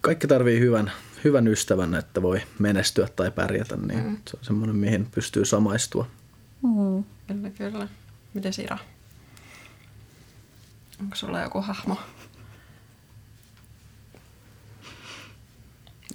kaikki 0.00 0.26
tarvii 0.26 0.60
hyvän, 0.60 0.92
hyvän 1.24 1.48
ystävän, 1.48 1.94
että 1.94 2.22
voi 2.22 2.40
menestyä 2.58 3.08
tai 3.16 3.30
pärjätä, 3.30 3.76
niin 3.76 4.04
mm. 4.04 4.16
se 4.28 4.36
on 4.36 4.44
semmoinen, 4.44 4.76
mihin 4.76 5.06
pystyy 5.14 5.44
samaistua. 5.44 6.06
Mm. 6.62 7.04
Kyllä, 7.26 7.50
kyllä. 7.50 7.88
Miten 8.34 8.52
Sira? 8.52 8.78
Onko 11.00 11.16
sulla 11.16 11.40
joku 11.40 11.60
hahmo? 11.60 11.96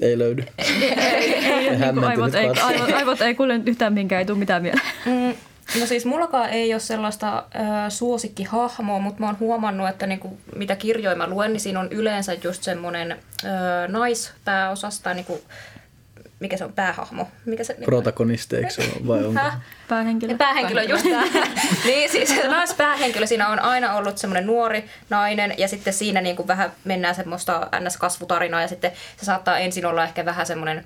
Ei 0.02 0.18
löydy. 0.18 0.46
Ei, 0.58 0.84
ei, 0.84 1.36
ei, 1.36 1.68
ei, 1.68 1.82
aivot, 2.06 2.36
ei, 2.36 2.50
aivot, 2.50 2.94
aivot 2.94 3.22
ei 3.22 3.36
kuule 3.36 3.60
yhtään 3.66 3.94
minkään, 3.94 4.20
ei 4.20 4.26
tule 4.26 4.38
mitään 4.38 4.62
mieleen. 4.62 4.86
Mm, 5.06 5.36
no 5.80 5.86
siis 5.86 6.06
mullakaan 6.06 6.50
ei 6.50 6.74
ole 6.74 6.80
sellaista 6.80 7.38
äh, 7.38 7.90
suosikkihahmoa, 7.90 9.00
mutta 9.00 9.20
mä 9.20 9.26
oon 9.26 9.40
huomannut, 9.40 9.90
että 9.90 10.08
niinku, 10.08 10.38
mitä 10.56 10.76
kirjoja 10.76 11.16
mä 11.16 11.28
luen, 11.28 11.54
niin 11.54 11.62
siinä 11.62 11.80
on 11.80 11.88
yleensä 11.92 12.34
just 12.34 12.64
semmoinen 12.64 13.12
äh, 13.12 13.20
naispääosasta, 13.88 15.14
niinku, 15.14 15.42
mikä 16.42 16.58
se 16.58 16.66
on, 16.66 16.74
päähahmo? 16.74 17.28
Mikä 17.46 17.64
se, 17.64 17.78
Protagonisti, 17.86 18.56
eikö 18.56 18.70
se 18.70 18.82
ole, 18.82 19.08
vai 19.08 19.26
onko? 19.26 19.42
Päähenkilö. 19.88 20.38
Päähenkilö, 20.38 20.84
just 20.84 21.04
tämä. 21.04 21.24
niin 21.86 22.10
siis 22.10 22.36
päähenkilö 22.78 23.28
siinä 23.28 23.48
on 23.50 23.60
aina 23.60 23.96
ollut 23.96 24.18
semmoinen 24.18 24.46
nuori 24.46 24.86
nainen 25.10 25.54
ja 25.58 25.68
sitten 25.68 25.94
siinä 25.94 26.22
niin 26.22 26.36
kuin 26.36 26.48
vähän 26.48 26.72
mennään 26.84 27.16
semmoista 27.16 27.70
NS-kasvutarinaa 27.80 28.62
ja 28.62 28.68
sitten 28.68 28.92
se 29.18 29.26
saattaa 29.26 29.58
ensin 29.58 29.86
olla 29.86 30.04
ehkä 30.04 30.26
vähän 30.26 30.46
semmoinen 30.46 30.86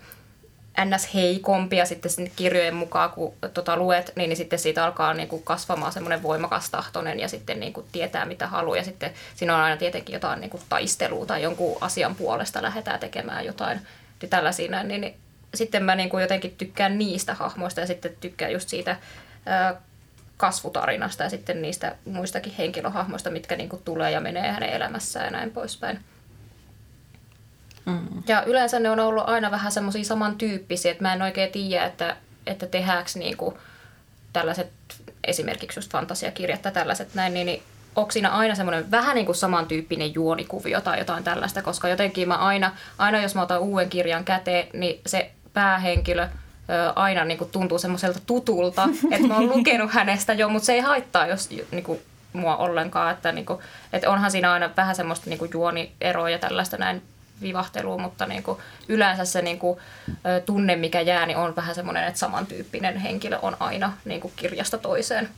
ns. 0.86 1.14
heikompi 1.14 1.78
ja 1.78 1.86
sitten 1.86 2.12
sinne 2.12 2.32
kirjojen 2.36 2.76
mukaan, 2.76 3.10
kun 3.10 3.34
tota 3.54 3.78
luet, 3.78 4.12
niin, 4.16 4.30
niin 4.30 4.38
sitten 4.38 4.60
siitä 4.60 4.86
alkaa 4.86 5.14
niin 5.14 5.28
kuin 5.28 5.44
kasvamaan 5.44 5.92
semmoinen 5.92 6.24
voimakas 6.24 6.70
tahtoinen 6.70 7.20
ja 7.20 7.28
sitten 7.28 7.60
niin 7.60 7.74
kuin 7.74 7.86
tietää 7.92 8.26
mitä 8.26 8.48
haluaa. 8.48 8.78
Ja 8.78 8.84
sitten 8.84 9.14
siinä 9.36 9.56
on 9.56 9.62
aina 9.62 9.78
tietenkin 9.78 10.14
jotain 10.14 10.42
niin 10.42 10.50
kuin 10.50 10.64
taistelua 10.70 11.26
tai 11.26 11.42
jonkun 11.42 11.78
asian 11.82 12.16
puolesta 12.16 12.62
lähdetään 12.62 13.00
tekemään 13.00 13.46
jotain 13.46 13.80
niin 14.22 14.30
tällaisia. 14.30 14.84
Niin, 14.84 15.02
niin 15.02 15.16
sitten 15.58 15.84
mä 15.84 15.96
niin 15.96 16.10
kuin 16.10 16.22
jotenkin 16.22 16.56
tykkään 16.58 16.98
niistä 16.98 17.34
hahmoista 17.34 17.82
ja 17.82 17.88
sitten 17.88 18.16
tykkään 18.22 18.52
just 18.52 18.70
siitä 18.70 18.98
ää, 19.46 19.82
kasvutarinasta 20.38 21.24
ja 21.24 21.30
sitten 21.30 21.62
niistä 21.62 21.96
muistakin 22.06 22.54
henkilöhahmoista, 22.58 23.30
mitkä 23.30 23.56
niin 23.56 23.70
kuin 23.70 23.82
tulee 23.86 24.12
ja 24.12 24.22
menee 24.22 24.52
hänen 24.52 24.70
elämässään 24.70 25.26
ja 25.26 25.32
näin 25.32 25.52
poispäin. 25.52 26.00
Mm. 27.86 28.24
Ja 28.28 28.44
yleensä 28.44 28.80
ne 28.80 28.90
on 28.90 29.00
ollut 29.00 29.30
aina 29.30 29.52
vähän 29.52 29.72
semmoisia 29.72 30.04
samantyyppisiä, 30.04 30.92
että 30.92 31.04
mä 31.04 31.14
en 31.14 31.22
oikein 31.22 31.52
tiedä, 31.52 31.86
että, 31.86 32.18
että 32.48 32.68
tehdäänkö 32.68 33.12
niin 33.16 33.38
kuin 33.38 33.56
tällaiset 34.34 34.72
esimerkiksi 35.24 35.78
just 35.80 35.92
fantasiakirjat 35.92 36.62
tai 36.62 36.72
tällaiset 36.72 37.14
näin, 37.14 37.34
niin, 37.34 37.46
niin 37.46 37.64
onko 37.96 38.12
siinä 38.12 38.30
aina 38.30 38.56
semmoinen 38.56 38.92
vähän 38.92 39.16
niin 39.16 39.26
kuin 39.26 39.36
samantyyppinen 39.36 40.14
juonikuvio 40.14 40.82
tai 40.82 41.00
jotain 41.00 41.24
tällaista, 41.24 41.62
koska 41.62 41.90
jotenkin 41.90 42.28
mä 42.28 42.36
aina, 42.36 42.72
aina 42.98 43.22
jos 43.22 43.36
mä 43.36 43.42
otan 43.42 43.62
uuden 43.62 43.90
kirjan 43.90 44.26
käteen, 44.26 44.68
niin 44.74 45.02
se 45.06 45.32
päähenkilö 45.56 46.28
aina 46.96 47.26
niin 47.26 47.38
kuin 47.38 47.50
tuntuu 47.50 47.80
semmoiselta 47.80 48.20
tutulta, 48.26 48.90
että 49.12 49.28
mä 49.28 49.36
oon 49.36 49.50
lukenut 49.50 49.92
hänestä 49.92 50.34
jo, 50.34 50.50
mutta 50.50 50.66
se 50.66 50.74
ei 50.74 50.80
haittaa 50.80 51.28
jos, 51.28 51.50
niin 51.50 51.84
kuin, 51.84 52.00
mua 52.34 52.58
ollenkaan. 52.58 53.12
Että, 53.12 53.32
niin 53.32 53.46
kuin, 53.46 53.60
että 53.94 54.10
onhan 54.10 54.32
siinä 54.32 54.52
aina 54.52 54.70
vähän 54.78 54.96
semmoista 54.96 55.30
niin 55.30 55.40
kuin 55.40 55.52
juonieroa 55.54 56.30
ja 56.30 56.40
tällaista 56.40 56.78
näin 56.78 57.02
vivahtelua, 57.42 57.98
mutta 57.98 58.26
niin 58.26 58.44
kuin, 58.44 58.60
yleensä 58.88 59.26
se 59.26 59.42
niin 59.42 59.60
kuin, 59.60 59.80
tunne, 60.46 60.76
mikä 60.76 61.02
jää, 61.02 61.26
niin 61.26 61.38
on 61.38 61.56
vähän 61.56 61.76
semmoinen, 61.76 62.04
että 62.04 62.20
samantyyppinen 62.20 62.98
henkilö 62.98 63.40
on 63.42 63.58
aina 63.60 63.94
niin 64.06 64.22
kuin 64.22 64.34
kirjasta 64.36 64.78
toiseen. 64.78 65.30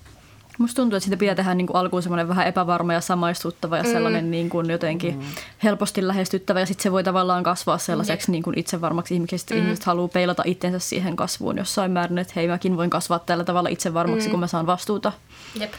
Musta 0.58 0.76
tuntuu, 0.76 0.98
että 0.98 1.06
siitä 1.06 1.18
pitää 1.18 1.36
tehdä 1.36 1.54
niin 1.54 1.68
kuin 1.68 1.78
alkuun 1.78 2.04
semmoinen 2.04 2.28
vähän 2.28 2.48
epävarma 2.48 2.94
ja 2.94 3.02
samaistuttava 3.02 3.78
ja 3.78 3.84
mm. 3.84 3.90
sellainen 3.90 4.32
niin 4.32 4.50
kuin 4.50 4.70
jotenkin 4.70 5.16
mm. 5.16 5.26
helposti 5.64 6.08
lähestyttävä. 6.08 6.60
Ja 6.60 6.66
sitten 6.66 6.84
se 6.84 6.92
voi 6.92 7.04
tavallaan 7.04 7.44
kasvaa 7.44 7.78
sellaiseksi 7.78 8.28
mm. 8.28 8.32
niin 8.32 8.44
kuin 8.44 8.60
itsevarmaksi 8.60 9.14
ihmiseksi. 9.14 9.54
Mm. 9.54 9.60
Ihmiset 9.60 9.84
haluaa 9.84 10.08
peilata 10.08 10.44
itsensä 10.46 10.80
siihen 10.80 11.16
kasvuun 11.16 11.58
jossain 11.58 11.92
määrin, 11.92 12.18
että 12.18 12.34
hei 12.36 12.48
mäkin 12.48 12.78
voin 12.78 12.90
kasvaa 12.90 13.20
tällä 13.20 13.44
tavalla 13.44 13.70
itsevarmaksi, 13.70 14.28
mm. 14.28 14.32
kun 14.32 14.40
mä 14.40 14.48
saan 14.48 14.68
vastuuta. 14.68 15.12
Jep. 15.60 15.74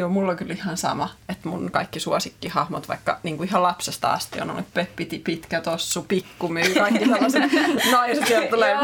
Joo, 0.00 0.08
mulla 0.08 0.30
on 0.30 0.36
kyllä 0.36 0.54
ihan 0.54 0.76
sama, 0.76 1.10
että 1.28 1.48
mun 1.48 1.70
kaikki 1.70 2.00
suosikkihahmot, 2.00 2.88
vaikka 2.88 3.20
niin 3.22 3.36
kuin 3.36 3.48
ihan 3.48 3.62
lapsesta 3.62 4.08
asti 4.08 4.40
on 4.40 4.50
ollut 4.50 4.74
Peppiti, 4.74 5.18
Pitkä 5.18 5.60
Tossu, 5.60 6.02
Pikkumyy, 6.08 6.74
kaikki 6.74 7.04
sellaiset 7.04 7.42
naiset, 7.92 8.30
jotka 8.30 8.50
tulee 8.50 8.74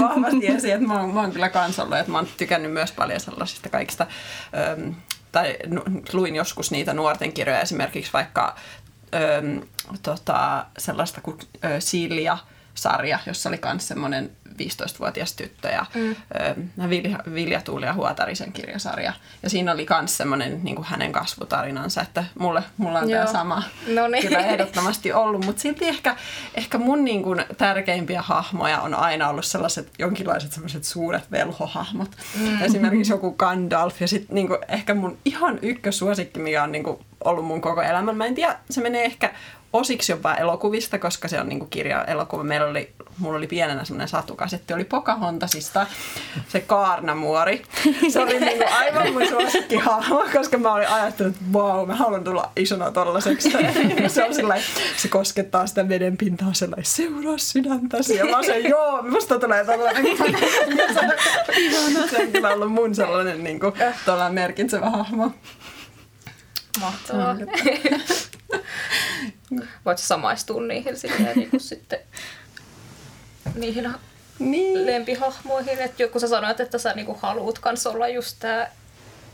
vahvasti 0.00 0.46
esiin. 0.46 0.74
Että 0.74 0.86
mä, 0.86 1.00
oon, 1.00 1.14
mä 1.14 1.20
oon 1.20 1.32
kyllä 1.32 1.48
kans 1.48 1.78
ollut, 1.78 1.98
että 1.98 2.12
mä 2.12 2.18
oon 2.18 2.28
tykännyt 2.36 2.72
myös 2.72 2.92
paljon 2.92 3.20
sellaisista 3.20 3.68
kaikista, 3.68 4.06
ähm, 4.56 4.90
tai 5.32 5.56
luin 6.12 6.36
joskus 6.36 6.70
niitä 6.70 6.94
nuorten 6.94 7.32
kirjoja 7.32 7.60
esimerkiksi 7.60 8.12
vaikka 8.12 8.56
ähm, 9.14 9.58
tota, 10.02 10.66
sellaista 10.78 11.20
kuin 11.20 11.38
äh, 11.64 11.70
Silja, 11.78 12.38
sarja, 12.82 13.18
jossa 13.26 13.48
oli 13.48 13.58
myös 13.64 13.88
semmoinen 13.88 14.30
15-vuotias 14.48 15.32
tyttö 15.32 15.68
ja 15.68 15.86
mm. 15.94 16.16
Vilja, 16.90 17.18
Vilja 17.34 17.60
Tuuli 17.60 17.86
ja 17.86 17.94
Huotarisen 17.94 18.52
kirjasarja. 18.52 19.12
Ja 19.42 19.50
siinä 19.50 19.72
oli 19.72 19.86
myös 20.00 20.16
semmoinen 20.16 20.64
niin 20.64 20.84
hänen 20.84 21.12
kasvutarinansa, 21.12 22.02
että 22.02 22.24
mulle, 22.38 22.62
mulla 22.76 22.98
on 22.98 23.10
tämä 23.10 23.26
sama 23.26 23.62
Noniin. 23.86 24.22
kyllä 24.22 24.38
ehdottomasti 24.38 25.12
ollut. 25.12 25.44
Mutta 25.44 25.62
silti 25.62 25.88
ehkä, 25.88 26.16
ehkä 26.54 26.78
mun 26.78 27.04
niin 27.04 27.22
kuin, 27.22 27.44
tärkeimpiä 27.58 28.22
hahmoja 28.22 28.80
on 28.80 28.94
aina 28.94 29.28
ollut 29.28 29.44
sellaiset 29.44 29.90
jonkinlaiset 29.98 30.52
sellaiset 30.52 30.84
suuret 30.84 31.30
velhohahmot. 31.30 32.10
Mm. 32.40 32.62
Esimerkiksi 32.62 33.12
joku 33.12 33.32
Gandalf 33.32 34.00
ja 34.00 34.08
sitten 34.08 34.34
niin 34.34 34.48
ehkä 34.68 34.94
mun 34.94 35.18
ihan 35.24 35.58
ykkösuosikki, 35.62 36.40
mikä 36.40 36.62
on 36.62 36.72
niin 36.72 36.84
kuin, 36.84 36.98
ollut 37.24 37.44
mun 37.44 37.60
koko 37.60 37.82
elämän. 37.82 38.16
Mä 38.16 38.26
en 38.26 38.34
tiedä, 38.34 38.56
se 38.70 38.80
menee 38.80 39.04
ehkä 39.04 39.34
osiksi 39.72 40.12
jopa 40.12 40.34
elokuvista, 40.34 40.98
koska 40.98 41.28
se 41.28 41.40
on 41.40 41.48
niinku 41.48 41.66
kirja 41.66 42.04
elokuva. 42.04 42.44
Meillä 42.44 42.66
oli, 42.66 42.92
mulla 43.18 43.38
oli 43.38 43.46
pienenä 43.46 43.84
semmoinen 43.84 44.08
satukasetti, 44.08 44.74
oli 44.74 44.84
Pocahontasista 44.84 45.86
se 46.48 46.60
Kaarnamuori. 46.60 47.62
Se 48.08 48.20
oli 48.20 48.40
niinku 48.40 48.64
aivan 48.70 49.12
mun 49.12 49.28
suosikkihahmo, 49.28 50.24
koska 50.32 50.58
mä 50.58 50.74
olin 50.74 50.88
ajatellut, 50.88 51.34
että 51.34 51.52
vau, 51.52 51.86
mä 51.86 51.94
haluan 51.94 52.24
tulla 52.24 52.52
isona 52.56 52.90
tollaseksi. 52.90 53.52
se 54.08 54.24
on 54.24 54.34
sellainen, 54.34 54.66
se 54.96 55.08
koskettaa 55.08 55.66
sitä 55.66 55.88
veden 55.88 56.16
pintaa 56.16 56.52
sellainen, 56.52 56.86
seuraa 56.86 57.38
sydäntäsi. 57.38 58.16
Ja 58.16 58.24
mä 58.24 58.42
se, 58.42 58.58
joo, 58.58 59.02
musta 59.02 59.38
tulee 59.38 59.64
tollainen. 59.64 60.04
se 62.10 62.22
on 62.22 62.32
kyllä 62.32 62.48
ollut 62.48 62.72
mun 62.72 62.94
sellainen 62.94 63.44
niinku, 63.44 63.72
merkitsevä 64.30 64.90
hahmo. 64.90 65.30
Mahtavaa. 66.80 67.36
Voit 69.84 69.98
samaistua 69.98 70.62
niihin 70.62 70.96
silleen, 70.96 71.36
niin 71.36 71.50
kuin 71.50 71.60
sitten 71.60 71.98
niihin 73.54 73.94
niin. 74.38 74.86
lempihahmoihin. 74.86 75.78
Että 75.78 76.08
kun 76.08 76.20
sä 76.20 76.28
sanoit, 76.28 76.60
että 76.60 76.78
sä 76.78 76.92
niinku 76.92 77.18
haluut 77.22 77.58
kans 77.58 77.86
olla 77.86 78.08
just 78.08 78.36
tää 78.40 78.70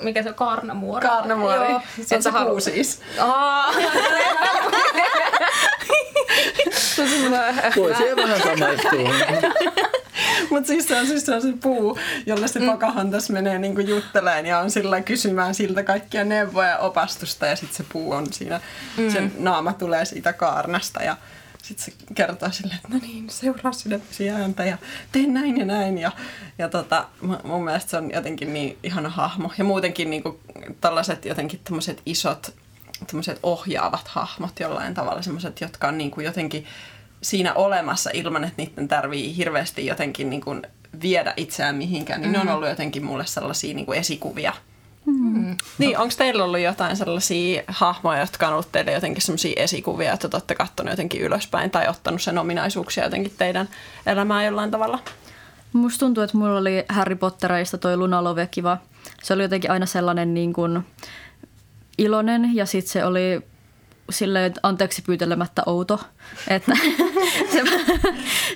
mikä 0.03 0.23
se 0.23 0.29
on, 0.29 0.35
Kaarnamuori? 0.35 1.07
Kaarnamuori. 1.07 1.71
Joo. 1.71 1.81
Se 2.05 2.17
on 2.17 2.23
se 2.23 2.31
halu... 2.31 2.51
puu 2.51 2.61
siis. 2.61 3.01
Voi 7.77 7.95
siihen 7.95 8.17
vähän 8.17 8.43
samaistua. 8.43 8.91
Mutta 10.51 10.67
siis 10.67 10.89
se 10.89 11.01
on, 11.01 11.07
siis 11.07 11.27
se 11.27 11.33
puu, 11.63 11.99
jolle 12.27 12.49
se 12.49 12.61
mm. 12.61 12.67
Pocahontas 12.67 13.31
menee 13.31 13.59
niinku 13.59 13.81
jutteleen 13.81 14.47
ja 14.47 14.59
on 14.59 14.71
sillä 14.71 15.01
kysymään 15.01 15.55
siltä 15.55 15.83
kaikkia 15.83 16.25
neuvoja 16.25 16.69
ja 16.69 16.79
opastusta 16.79 17.47
ja 17.47 17.57
sitten 17.57 17.77
se 17.77 17.85
puu 17.93 18.13
on 18.13 18.33
siinä, 18.33 18.61
mm. 18.97 19.11
sen 19.11 19.33
naama 19.39 19.73
tulee 19.73 20.05
siitä 20.05 20.33
kaarnasta 20.33 21.03
ja 21.03 21.17
sitten 21.63 21.85
se 21.85 21.93
kertoo 22.15 22.51
silleen, 22.51 22.77
että 22.77 22.89
no 22.89 22.99
niin, 23.03 23.31
seuraa 23.31 23.73
sydämesi 23.73 24.31
ääntä 24.31 24.65
ja 24.65 24.79
tee 25.13 25.27
näin 25.27 25.57
ja 25.57 25.65
näin. 25.65 25.99
Ja, 25.99 26.13
ja 26.59 26.69
tota, 26.69 27.09
mun 27.45 27.65
mielestä 27.65 27.91
se 27.91 27.97
on 27.97 28.11
jotenkin 28.15 28.53
niin 28.53 28.79
ihana 28.83 29.09
hahmo. 29.09 29.53
Ja 29.59 29.65
muutenkin 29.65 30.11
niinku 30.11 30.41
tällaiset 30.81 31.25
jotenkin 31.25 31.61
tämmöiset 31.65 32.03
isot 32.07 32.55
ohjaavat 33.43 34.09
hahmot 34.09 34.61
jollain 34.61 34.95
tavalla, 34.95 35.23
semmoiset, 35.23 35.61
jotka 35.61 35.89
on 35.89 35.99
niinku 35.99 36.21
jotenkin 36.21 36.67
siinä 37.23 37.55
olemassa 37.55 38.11
ilman, 38.13 38.45
että 38.45 38.63
niiden 38.63 38.89
tarvii 38.89 39.37
hirveästi 39.37 39.87
jotenkin 39.87 40.31
niin 40.31 40.41
kuin 40.41 40.63
viedä 41.03 41.35
itseään 41.37 41.77
mihinkään, 41.77 42.21
niin 42.21 42.29
mm. 42.29 42.33
ne 42.33 42.41
on 42.41 42.47
mm. 42.47 42.55
ollut 42.55 42.69
jotenkin 42.69 43.05
mulle 43.05 43.27
sellaisia 43.27 43.75
niin 43.75 43.87
kuin 43.87 43.99
esikuvia. 43.99 44.53
Mm. 45.07 45.57
Niin, 45.79 45.99
onko 45.99 46.15
teillä 46.19 46.45
ollut 46.45 46.61
jotain 46.61 46.97
sellaisia 46.97 47.63
hahmoja, 47.69 48.21
jotka 48.21 48.47
on 48.47 48.53
ollut 48.53 48.73
teille 48.73 48.93
jotenkin 48.93 49.23
sellaisia 49.23 49.63
esikuvia, 49.63 50.13
että 50.13 50.29
te 50.29 50.37
olette 50.37 50.55
katsonut 50.55 50.93
jotenkin 50.93 51.21
ylöspäin 51.21 51.71
tai 51.71 51.89
ottanut 51.89 52.23
sen 52.23 52.39
ominaisuuksia 52.39 53.05
jotenkin 53.05 53.33
teidän 53.39 53.69
elämään 54.07 54.45
jollain 54.45 54.71
tavalla? 54.71 54.99
Musta 55.73 55.99
tuntuu, 55.99 56.25
että 56.25 56.39
mulla 56.39 56.59
oli 56.59 56.85
Harry 56.89 57.17
Pottereista 57.17 57.79
toi 57.79 57.97
Luna 57.97 58.25
Lovekiva. 58.25 58.79
Se 59.23 59.35
oli 59.35 59.43
jotenkin 59.43 59.71
aina 59.71 59.87
sellainen 59.87 60.35
niin 60.35 60.53
kuin 60.53 60.87
iloinen 61.99 62.57
ja 62.57 62.67
sitten 62.67 62.93
se 62.93 63.05
oli 63.05 63.43
silleen 64.11 64.53
anteeksi 64.63 65.03
pyytelemättä 65.03 65.63
outo. 65.67 66.01
Että 66.49 66.73
se, 67.53 67.63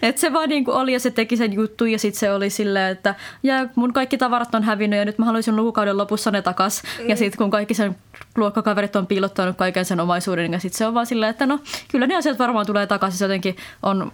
että 0.03 0.21
se 0.21 0.33
vaan 0.33 0.49
niin 0.49 0.65
kuin 0.65 0.77
oli 0.77 0.93
ja 0.93 1.01
se 1.01 1.11
teki 1.11 1.37
sen 1.37 1.53
juttu 1.53 1.85
ja 1.85 1.99
sitten 1.99 2.21
se 2.21 2.33
oli 2.33 2.51
silleen, 2.51 2.93
että 2.93 3.15
ja 3.43 3.69
mun 3.75 3.93
kaikki 3.93 4.19
tavarat 4.19 4.55
on 4.55 4.63
hävinnyt 4.63 4.99
ja 4.99 5.05
nyt 5.05 5.19
mä 5.19 5.25
haluaisin 5.25 5.57
lukukauden 5.57 5.97
lopussa 5.97 6.31
ne 6.31 6.43
takas. 6.43 6.83
Mm. 6.99 7.09
Ja 7.09 7.17
sitten 7.17 7.39
kun 7.39 7.51
kaikki 7.51 7.75
sen 7.75 7.97
luokkakaverit 8.37 8.97
on 8.97 9.07
piilottanut 9.07 9.57
kaiken 9.57 9.85
sen 9.85 10.01
omaisuuden 10.01 10.53
ja 10.53 10.59
sitten 10.59 10.79
se 10.79 10.87
on 10.87 10.95
vaan 10.95 11.07
silleen, 11.07 11.31
että 11.31 11.47
no 11.47 11.59
kyllä 11.89 12.07
ne 12.07 12.17
asiat 12.17 12.39
varmaan 12.39 12.67
tulee 12.67 12.87
takaisin. 12.87 13.19
Se 13.19 13.25
jotenkin 13.25 13.57
on 13.83 14.13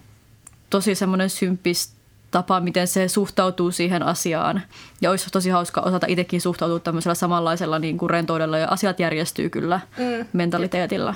tosi 0.71 0.95
semmoinen 0.95 1.31
sympis 1.31 1.96
tapa, 2.31 2.61
miten 2.61 2.89
se 2.89 3.09
suhtautuu 3.09 3.71
siihen 3.71 4.03
asiaan. 4.03 4.63
Ja 5.01 5.11
olisi 5.11 5.31
tosi 5.31 5.51
hauska 5.51 5.81
osata 5.81 6.07
itsekin 6.09 6.41
suhtautua 6.41 6.81
tämmöisellä 6.81 7.15
samanlaisella 7.15 7.79
niin 7.79 7.99
kuin 7.99 8.11
rentoudella 8.11 8.59
ja 8.59 8.69
asiat 8.69 9.01
järjestyy 9.01 9.51
kyllä 9.51 9.81
mm. 9.97 10.27
mentaliteetilla. 10.33 11.15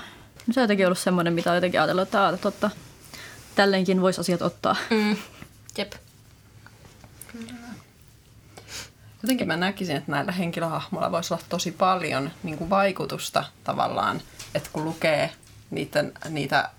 Se 0.51 0.61
on 0.61 0.64
jotenkin 0.64 0.87
ollut 0.87 0.99
semmoinen, 0.99 1.33
mitä 1.33 1.51
on 1.51 1.57
jotenkin 1.57 1.81
ajatellut, 1.81 2.03
että, 2.03 2.29
että 2.29 2.42
totta, 2.42 2.70
tälleenkin 3.55 4.01
voisi 4.01 4.20
asiat 4.20 4.42
ottaa. 4.42 4.77
Mm. 4.90 5.16
Jep. 5.79 5.92
Jotenkin 9.23 9.46
mä 9.46 9.57
näkisin, 9.57 9.96
että 9.96 10.12
näillä 10.12 10.33
henkilöhahmoilla 10.33 11.12
voisi 11.12 11.35
olla 11.35 11.44
tosi 11.49 11.73
paljon 11.73 12.31
niin 12.42 12.59
kuin 12.59 12.70
vaikutusta 12.70 13.44
tavallaan, 13.64 14.20
että 14.55 14.68
kun 14.73 14.85
lukee 14.85 15.31
niitä, 15.70 16.05
niitä 16.29 16.70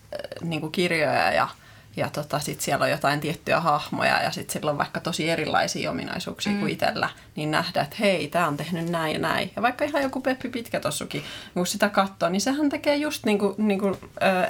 niin 0.42 0.62
kuin 0.62 0.72
kirjoja 0.72 1.32
ja 1.32 1.48
ja 1.96 2.10
tota, 2.10 2.40
sitten 2.40 2.66
siellä 2.66 2.84
on 2.84 2.92
jotain 2.92 3.20
tiettyjä 3.20 3.60
hahmoja 3.60 4.22
ja 4.24 4.32
sitten 4.32 4.54
sillä 4.54 4.72
on 4.72 4.78
vaikka 4.78 5.00
tosi 5.00 5.30
erilaisia 5.30 5.92
ominaisuuksia 5.92 6.54
mm. 6.54 6.60
kuin 6.60 6.72
itsellä, 6.72 7.10
niin 7.36 7.52
nähdään, 7.52 7.84
että 7.84 7.96
hei, 8.00 8.28
tämä 8.28 8.48
on 8.48 8.58
tehnyt 8.58 8.90
näin 8.90 9.14
ja 9.14 9.20
näin. 9.20 9.52
Ja 9.56 9.62
vaikka 9.62 9.86
ihan 9.86 10.04
joku 10.04 10.22
Peppi 10.22 10.50
Pitkätossukin, 10.50 11.24
kun 11.54 11.68
sitä 11.68 11.90
katsoo, 11.90 12.30
niin 12.30 12.42
sehän 12.42 12.70
tekee 12.70 12.96
just 12.96 13.26
niin 13.26 13.40
kuin, 13.40 13.56
niin 13.58 13.80
kuin 13.80 13.98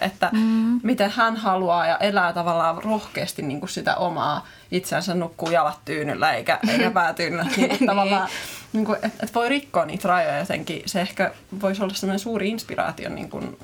että 0.02 0.30
mm. 0.32 0.80
miten 0.84 1.10
hän 1.10 1.38
haluaa 1.38 1.88
ja 1.88 1.98
elää 1.98 2.34
tavallaan 2.34 2.84
rohkeasti 2.84 3.42
niin 3.42 3.60
kuin 3.60 3.70
sitä 3.70 3.96
omaa 3.96 4.48
itseänsä 4.72 5.16
nukkuu 5.16 5.50
jalat 5.50 5.80
tyynyllä 5.86 6.34
eikä, 6.34 6.60
eikä 6.70 6.92
päätyynyllä. 7.02 7.46
Niin 7.58 7.70
kuin 7.70 7.86
tavallaan, 7.86 8.30
niin 8.74 8.86
kuin, 8.86 8.96
että, 8.96 9.08
että 9.08 9.34
voi 9.34 9.50
rikkoa 9.50 9.86
niitä 9.86 10.08
rajoja 10.08 10.40
jotenkin. 10.40 10.82
Se 10.86 11.02
ehkä 11.02 11.32
voisi 11.62 11.84
olla 11.84 11.94
sellainen 11.94 12.20
suuri 12.20 12.50
inspiraatio 12.50 13.10
niin 13.10 13.30
kuin 13.30 13.58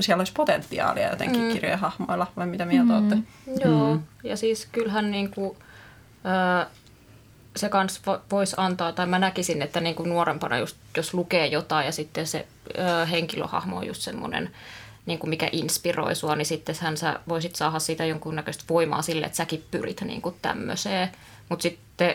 siellä 0.00 0.20
olisi 0.20 0.32
potentiaalia 0.32 1.10
jotenkin 1.10 1.42
mm. 1.42 1.52
kirjojen 1.52 1.78
hahmoilla, 1.78 2.26
vai 2.36 2.46
mitä 2.46 2.64
mieltä 2.64 2.92
mm. 2.92 2.98
olette? 2.98 3.16
Joo, 3.64 3.94
mm. 3.94 4.02
ja 4.24 4.36
siis 4.36 4.68
kyllähän 4.72 5.10
niin 5.10 5.30
kuin, 5.30 5.56
äh, 6.26 6.66
se 7.56 7.68
kans 7.68 8.02
voisi 8.30 8.54
antaa, 8.58 8.92
tai 8.92 9.06
mä 9.06 9.18
näkisin, 9.18 9.62
että 9.62 9.80
niin 9.80 9.94
kuin 9.94 10.08
nuorempana 10.08 10.58
just, 10.58 10.76
jos 10.96 11.14
lukee 11.14 11.46
jotain 11.46 11.86
ja 11.86 11.92
sitten 11.92 12.26
se 12.26 12.46
äh, 12.78 13.10
henkilöhahmo 13.10 13.76
on 13.76 13.86
just 13.86 14.02
semmoinen, 14.02 14.50
niin 15.06 15.18
kuin 15.18 15.30
mikä 15.30 15.48
inspiroi 15.52 16.14
sua, 16.14 16.36
niin 16.36 16.46
sitten 16.46 16.74
sä 16.94 17.20
voisit 17.28 17.56
saada 17.56 17.78
siitä 17.78 18.04
jonkunnäköistä 18.04 18.64
voimaa 18.68 19.02
sille, 19.02 19.26
että 19.26 19.36
säkin 19.36 19.64
pyrit 19.70 20.00
niin 20.00 20.22
kuin 20.22 20.34
tämmöiseen. 20.42 21.08
Mutta 21.48 21.62
sitten 21.62 22.14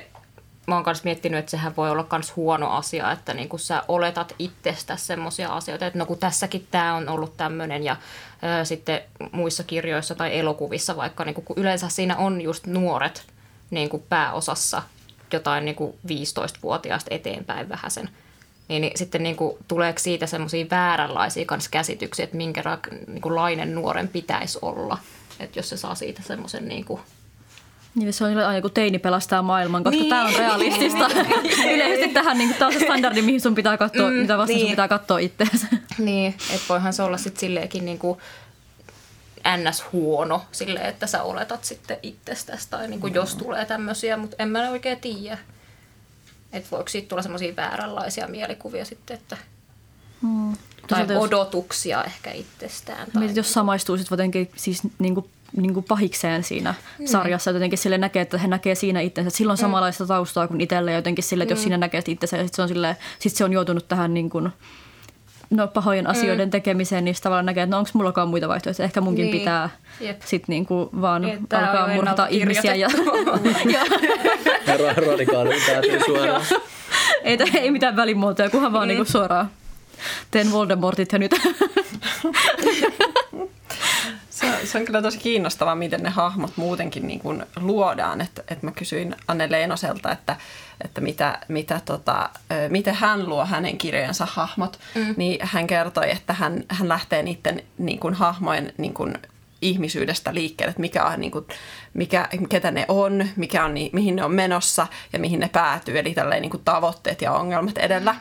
mä 0.67 0.75
oon 0.75 0.83
myös 0.85 1.03
miettinyt, 1.03 1.39
että 1.39 1.51
sehän 1.51 1.75
voi 1.75 1.91
olla 1.91 2.07
myös 2.11 2.35
huono 2.35 2.69
asia, 2.69 3.11
että 3.11 3.33
niin 3.33 3.49
kun 3.49 3.59
sä 3.59 3.83
oletat 3.87 4.35
itsestä 4.39 4.97
semmoisia 4.97 5.49
asioita, 5.49 5.85
että 5.85 5.99
no 5.99 6.05
kun 6.05 6.17
tässäkin 6.17 6.67
tämä 6.71 6.95
on 6.95 7.09
ollut 7.09 7.37
tämmöinen 7.37 7.83
ja 7.83 7.95
ää, 8.41 8.65
sitten 8.65 9.01
muissa 9.31 9.63
kirjoissa 9.63 10.15
tai 10.15 10.39
elokuvissa 10.39 10.97
vaikka, 10.97 11.25
niin 11.25 11.35
kun, 11.35 11.43
kun 11.43 11.57
yleensä 11.59 11.89
siinä 11.89 12.17
on 12.17 12.41
just 12.41 12.67
nuoret 12.67 13.25
niin 13.71 13.89
kuin 13.89 14.03
pääosassa 14.09 14.83
jotain 15.33 15.65
niin 15.65 15.75
kuin 15.75 15.93
15-vuotiaasta 16.07 17.15
eteenpäin 17.15 17.69
vähäsen, 17.69 18.09
niin, 18.67 18.81
niin 18.81 18.97
sitten 18.97 19.23
niin 19.23 19.35
kuin, 19.35 19.57
tuleeko 19.67 19.99
siitä 19.99 20.27
semmoisia 20.27 20.65
vääränlaisia 20.71 21.45
kans 21.45 21.67
käsityksiä, 21.67 22.23
että 22.23 22.37
minkälainen 22.37 23.67
niin 23.67 23.75
nuoren 23.75 24.07
pitäisi 24.07 24.59
olla, 24.61 24.97
että 25.39 25.59
jos 25.59 25.69
se 25.69 25.77
saa 25.77 25.95
siitä 25.95 26.21
semmoisen 26.21 26.67
niin 26.67 26.85
kuin, 26.85 27.01
niin 27.95 28.13
se 28.13 28.23
on 28.23 28.37
aina 28.37 28.61
kun 28.61 28.71
teini 28.71 28.99
pelastaa 28.99 29.41
maailman, 29.41 29.83
koska 29.83 29.99
niin. 29.99 30.09
tämä 30.09 30.25
on 30.25 30.33
realistista. 30.37 31.09
Yleisesti 31.73 32.13
tähän, 32.13 32.37
niin 32.37 32.53
tämä 32.53 32.67
on 32.67 32.73
se 32.73 32.79
standardi, 32.79 33.21
mihin 33.21 33.41
sun 33.41 33.55
pitää 33.55 33.77
katsoa, 33.77 34.09
mm, 34.09 34.15
mitä 34.15 34.37
vasta 34.37 34.53
niin. 34.53 34.61
sun 34.61 34.69
pitää 34.69 34.87
katsoa 34.87 35.19
itseänsä. 35.19 35.67
Niin, 35.97 36.35
että 36.49 36.65
voihan 36.69 36.93
se 36.93 37.03
olla 37.03 37.17
sitten 37.17 37.39
silleenkin 37.39 37.85
niin 37.85 37.99
kuin 37.99 38.19
ns. 39.57 39.83
huono 39.91 40.45
silleen, 40.51 40.85
että 40.85 41.07
sä 41.07 41.23
oletat 41.23 41.63
sitten 41.63 41.97
itsestäsi 42.03 42.67
tai 42.69 42.87
niin 42.87 42.99
kuin 42.99 43.13
mm. 43.13 43.15
jos 43.15 43.35
tulee 43.35 43.65
tämmöisiä, 43.65 44.17
mutta 44.17 44.35
en 44.39 44.49
mä 44.49 44.69
oikein 44.69 44.99
tiedä. 44.99 45.37
Että 46.53 46.71
voiko 46.71 46.89
siitä 46.89 47.09
tulla 47.09 47.21
semmoisia 47.21 47.55
vääränlaisia 47.55 48.27
mielikuvia 48.27 48.85
sitten, 48.85 49.17
että 49.17 49.37
mm. 50.21 50.53
tai 50.87 51.17
odotuksia 51.17 52.03
ehkä 52.03 52.31
itsestään. 52.31 53.07
Tai 53.11 53.19
Mietit, 53.19 53.37
jos 53.37 53.53
samaistuu 53.53 53.97
sitten 53.97 54.15
jotenkin 54.15 54.51
siis 54.55 54.81
niin 54.99 55.15
kuin 55.15 55.29
niin 55.57 55.73
kuin 55.73 55.83
pahikseen 55.83 56.43
siinä 56.43 56.73
mm. 56.99 57.05
sarjassa. 57.05 57.51
Jotenkin 57.51 57.77
sille 57.77 57.97
näkee, 57.97 58.21
että 58.21 58.37
he 58.37 58.47
näkee 58.47 58.75
siinä 58.75 59.01
itsensä. 59.01 59.27
Että 59.27 59.37
sillä 59.37 59.51
on 59.51 59.57
mm. 59.57 59.61
samanlaista 59.61 60.05
taustaa 60.07 60.47
kuin 60.47 60.61
itselle 60.61 60.91
ja 60.91 60.97
jotenkin 60.97 61.23
sille, 61.23 61.43
että 61.43 61.53
mm. 61.53 61.57
jos 61.57 61.63
siinä 61.63 61.77
näkee 61.77 62.01
itsensä 62.07 62.37
ja 62.37 62.43
sitten 62.43 62.55
se, 62.55 62.61
on 62.61 62.67
sille, 62.67 62.97
sit 63.19 63.35
se 63.35 63.43
on 63.43 63.53
joutunut 63.53 63.87
tähän 63.87 64.13
niin 64.13 64.29
kuin 64.29 64.49
no, 65.49 65.67
pahojen 65.67 66.07
asioiden 66.07 66.47
mm. 66.47 66.51
tekemiseen, 66.51 67.05
niin 67.05 67.15
tavallaan 67.23 67.45
näkee, 67.45 67.63
että 67.63 67.75
no 67.75 67.79
onko 67.79 67.89
mullakaan 67.93 68.27
muita 68.27 68.47
vaihtoehtoja. 68.47 68.85
Ehkä 68.85 69.01
munkin 69.01 69.25
Niin. 69.25 69.39
pitää 69.39 69.69
Jep. 69.99 70.21
sitten 70.25 70.53
niinku 70.53 70.89
vaan 71.01 71.21
Niin, 71.21 71.47
tää 71.47 71.59
on 71.59 71.65
alkaa 71.67 71.87
jo 71.89 71.95
murhata 71.95 72.27
ihmisiä. 72.27 72.75
Ja, 72.75 72.89
ja, 73.65 73.73
Ja 74.67 74.77
ra- 74.77 75.07
radikaali 75.07 75.55
päätyy 75.67 75.99
suoraan. 76.05 76.41
ei, 77.23 77.37
ei 77.53 77.71
mitään 77.71 77.95
välimuotoja, 77.95 78.49
kunhan 78.49 78.73
vaan 78.73 78.87
niinku 78.87 79.05
suoraan 79.05 79.49
teen 80.31 80.51
Voldemortit 80.51 81.11
ja 81.11 81.19
nyt. 81.19 81.31
Se, 84.43 84.49
on- 84.61 84.67
se 84.67 84.77
on 84.77 84.85
kyllä 84.85 85.01
tosi 85.01 85.17
kiinnostavaa, 85.17 85.75
miten 85.75 86.03
ne 86.03 86.09
hahmot 86.09 86.51
muutenkin 86.55 87.07
niin 87.07 87.19
kuin 87.19 87.43
luodaan. 87.59 88.21
Että, 88.21 88.41
että 88.41 88.65
mä 88.65 88.71
kysyin 88.71 89.15
Anne 89.27 89.51
Leinoselta, 89.51 90.11
että, 90.11 90.35
että 90.83 91.01
mitä, 91.01 91.39
mitä 91.47 91.81
tota, 91.85 92.29
miten 92.69 92.95
hän 92.95 93.29
luo 93.29 93.45
hänen 93.45 93.77
kirjojensa 93.77 94.27
hahmot. 94.31 94.79
Mm. 94.95 95.13
Niin 95.17 95.39
hän 95.41 95.67
kertoi, 95.67 96.11
että 96.11 96.33
hän, 96.33 96.63
hän 96.69 96.89
lähtee 96.89 97.23
niiden 97.23 97.63
niin 97.77 97.99
kuin 97.99 98.13
hahmojen 98.13 98.73
niin 98.77 98.93
kuin 98.93 99.13
ihmisyydestä 99.61 100.33
liikkeelle, 100.33 100.69
että 100.69 100.81
mikä 100.81 101.05
on, 101.05 101.19
niin 101.19 101.31
kuin, 101.31 101.45
mikä, 101.93 102.29
ketä 102.49 102.71
ne 102.71 102.85
on, 102.87 103.27
mikä 103.35 103.65
on, 103.65 103.73
mihin 103.93 104.15
ne 104.15 104.23
on 104.23 104.33
menossa 104.33 104.87
ja 105.13 105.19
mihin 105.19 105.39
ne 105.39 105.49
päätyy. 105.49 105.99
Eli 105.99 106.13
tälleen 106.13 106.41
niin 106.41 106.49
kuin 106.49 106.63
tavoitteet 106.65 107.21
ja 107.21 107.31
ongelmat 107.31 107.77
edellä. 107.77 108.15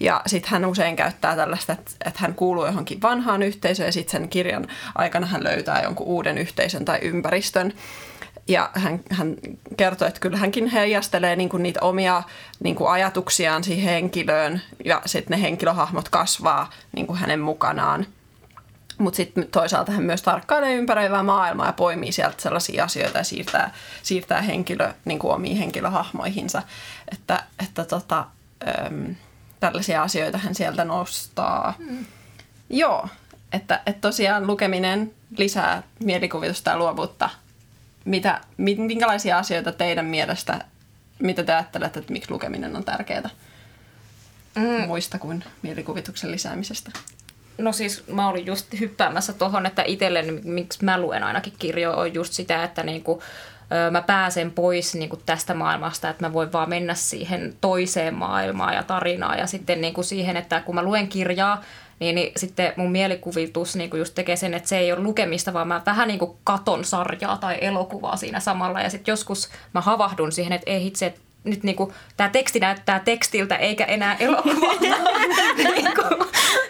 Ja 0.00 0.22
sitten 0.26 0.50
hän 0.50 0.64
usein 0.64 0.96
käyttää 0.96 1.36
tällaista, 1.36 1.72
että, 1.72 2.10
hän 2.14 2.34
kuuluu 2.34 2.66
johonkin 2.66 3.02
vanhaan 3.02 3.42
yhteisöön 3.42 3.86
ja 3.88 3.92
sitten 3.92 4.20
sen 4.20 4.28
kirjan 4.28 4.66
aikana 4.94 5.26
hän 5.26 5.44
löytää 5.44 5.82
jonkun 5.82 6.06
uuden 6.06 6.38
yhteisön 6.38 6.84
tai 6.84 6.98
ympäristön. 7.02 7.72
Ja 8.48 8.70
hän, 8.74 9.00
hän 9.10 9.36
kertoo, 9.76 10.08
että 10.08 10.20
kyllä 10.20 10.36
hänkin 10.36 10.66
heijastelee 10.66 11.36
niin 11.36 11.48
kuin 11.48 11.62
niitä 11.62 11.80
omia 11.82 12.22
niin 12.60 12.76
kuin 12.76 12.90
ajatuksiaan 12.90 13.64
siihen 13.64 13.84
henkilöön 13.84 14.62
ja 14.84 15.02
sitten 15.06 15.38
ne 15.38 15.42
henkilöhahmot 15.42 16.08
kasvaa 16.08 16.70
niin 16.96 17.06
kuin 17.06 17.18
hänen 17.18 17.40
mukanaan. 17.40 18.06
Mutta 18.98 19.16
sitten 19.16 19.48
toisaalta 19.50 19.92
hän 19.92 20.02
myös 20.02 20.22
tarkkailee 20.22 20.74
ympäröivää 20.74 21.22
maailmaa 21.22 21.66
ja 21.66 21.72
poimii 21.72 22.12
sieltä 22.12 22.42
sellaisia 22.42 22.84
asioita 22.84 23.18
ja 23.18 23.24
siirtää, 23.24 23.74
siirtää 24.02 24.42
henkilö 24.42 24.92
niin 25.04 25.18
kuin 25.18 25.34
omiin 25.34 25.56
henkilöhahmoihinsa. 25.56 26.62
Että, 27.12 27.42
että 27.58 27.84
tota, 27.84 28.24
tällaisia 29.60 30.02
asioita 30.02 30.38
hän 30.38 30.54
sieltä 30.54 30.84
nostaa. 30.84 31.74
Mm. 31.78 32.04
Joo, 32.70 33.08
että, 33.52 33.80
että 33.86 34.00
tosiaan 34.00 34.46
lukeminen 34.46 35.12
lisää 35.36 35.82
mielikuvitusta 36.00 36.70
ja 36.70 36.78
luovuutta. 36.78 37.30
Mitä, 38.04 38.40
mi- 38.56 38.74
minkälaisia 38.74 39.38
asioita 39.38 39.72
teidän 39.72 40.06
mielestä, 40.06 40.64
mitä 41.18 41.44
te 41.44 41.52
ajattelette, 41.52 41.98
että 41.98 42.12
miksi 42.12 42.30
lukeminen 42.30 42.76
on 42.76 42.84
tärkeää? 42.84 43.30
Mm. 44.54 44.86
Muista 44.86 45.18
kuin 45.18 45.44
mielikuvituksen 45.62 46.30
lisäämisestä. 46.30 46.90
No 47.58 47.72
siis 47.72 48.06
mä 48.06 48.28
olin 48.28 48.46
just 48.46 48.66
hyppäämässä 48.80 49.32
tuohon, 49.32 49.66
että 49.66 49.82
itselleni, 49.82 50.40
miksi 50.44 50.84
mä 50.84 51.00
luen 51.00 51.22
ainakin 51.22 51.52
kirjoja, 51.58 51.96
on 51.96 52.14
just 52.14 52.32
sitä, 52.32 52.64
että 52.64 52.82
niinku, 52.82 53.22
mä 53.90 54.02
pääsen 54.02 54.50
pois 54.50 54.94
niinku 54.94 55.16
tästä 55.16 55.54
maailmasta, 55.54 56.08
että 56.08 56.26
mä 56.26 56.32
voin 56.32 56.52
vaan 56.52 56.68
mennä 56.68 56.94
siihen 56.94 57.54
toiseen 57.60 58.14
maailmaan 58.14 58.74
ja 58.74 58.82
tarinaan. 58.82 59.38
Ja 59.38 59.46
sitten 59.46 59.80
niinku 59.80 60.02
siihen, 60.02 60.36
että 60.36 60.60
kun 60.60 60.74
mä 60.74 60.82
luen 60.82 61.08
kirjaa, 61.08 61.62
niin, 62.00 62.14
niin 62.14 62.32
sitten 62.36 62.72
mun 62.76 62.92
mielikuvitus 62.92 63.76
niinku 63.76 63.96
just 63.96 64.14
tekee 64.14 64.36
sen, 64.36 64.54
että 64.54 64.68
se 64.68 64.78
ei 64.78 64.92
ole 64.92 65.02
lukemista, 65.02 65.52
vaan 65.52 65.68
mä 65.68 65.82
vähän 65.86 66.08
niinku 66.08 66.38
katon 66.44 66.84
sarjaa 66.84 67.36
tai 67.36 67.58
elokuvaa 67.60 68.16
siinä 68.16 68.40
samalla. 68.40 68.80
Ja 68.80 68.90
sitten 68.90 69.12
joskus 69.12 69.48
mä 69.74 69.80
havahdun 69.80 70.32
siihen, 70.32 70.52
että 70.52 70.70
ei 70.70 70.82
hitse, 70.82 71.06
että 71.06 71.20
nyt 71.50 71.62
niinku, 71.62 71.92
tämä 72.16 72.28
teksti 72.28 72.60
näyttää 72.60 73.00
tekstiltä 73.00 73.56
eikä 73.56 73.84
enää 73.84 74.16
elokuvalta. 74.20 74.80
niinku, 75.76 76.02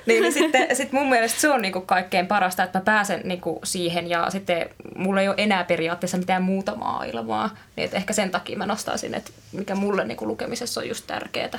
niin, 0.06 0.22
niin 0.22 0.32
sitten 0.32 0.76
sit 0.76 0.92
mun 0.92 1.08
mielestä 1.08 1.40
se 1.40 1.48
on 1.48 1.62
niinku 1.62 1.80
kaikkein 1.80 2.26
parasta, 2.26 2.62
että 2.62 2.78
mä 2.78 2.84
pääsen 2.84 3.20
niinku 3.24 3.60
siihen 3.64 4.10
ja 4.10 4.30
sitten 4.30 4.70
mulla 4.96 5.20
ei 5.20 5.28
ole 5.28 5.36
enää 5.38 5.64
periaatteessa 5.64 6.18
mitään 6.18 6.42
muuta 6.42 6.76
maailmaa. 6.76 7.56
Niin 7.76 7.84
että 7.84 7.96
ehkä 7.96 8.12
sen 8.12 8.30
takia 8.30 8.58
mä 8.58 8.66
nostaisin, 8.66 9.14
että 9.14 9.30
mikä 9.52 9.74
mulle 9.74 10.04
niinku 10.04 10.26
lukemisessa 10.26 10.80
on 10.80 10.88
just 10.88 11.06
tärkeää, 11.06 11.58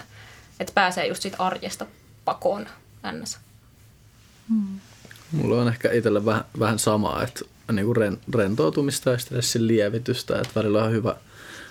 että 0.60 0.74
pääsee 0.74 1.08
just 1.08 1.22
siitä 1.22 1.38
arjesta 1.40 1.86
pakoon 2.26 2.68
ns. 3.12 3.40
Mulla 5.32 5.62
on 5.62 5.68
ehkä 5.68 5.92
itsellä 5.92 6.26
vähän, 6.26 6.46
vähän 6.60 6.80
samaa, 6.80 7.24
että 7.24 7.46
niinku 7.72 7.94
ren, 7.94 8.18
rentoutumista 8.36 9.10
ja 9.10 9.18
stressin 9.18 9.68
lievitystä. 9.68 10.36
Että 10.36 10.50
välillä 10.56 10.84
on 10.84 10.92
hyvä, 10.92 11.16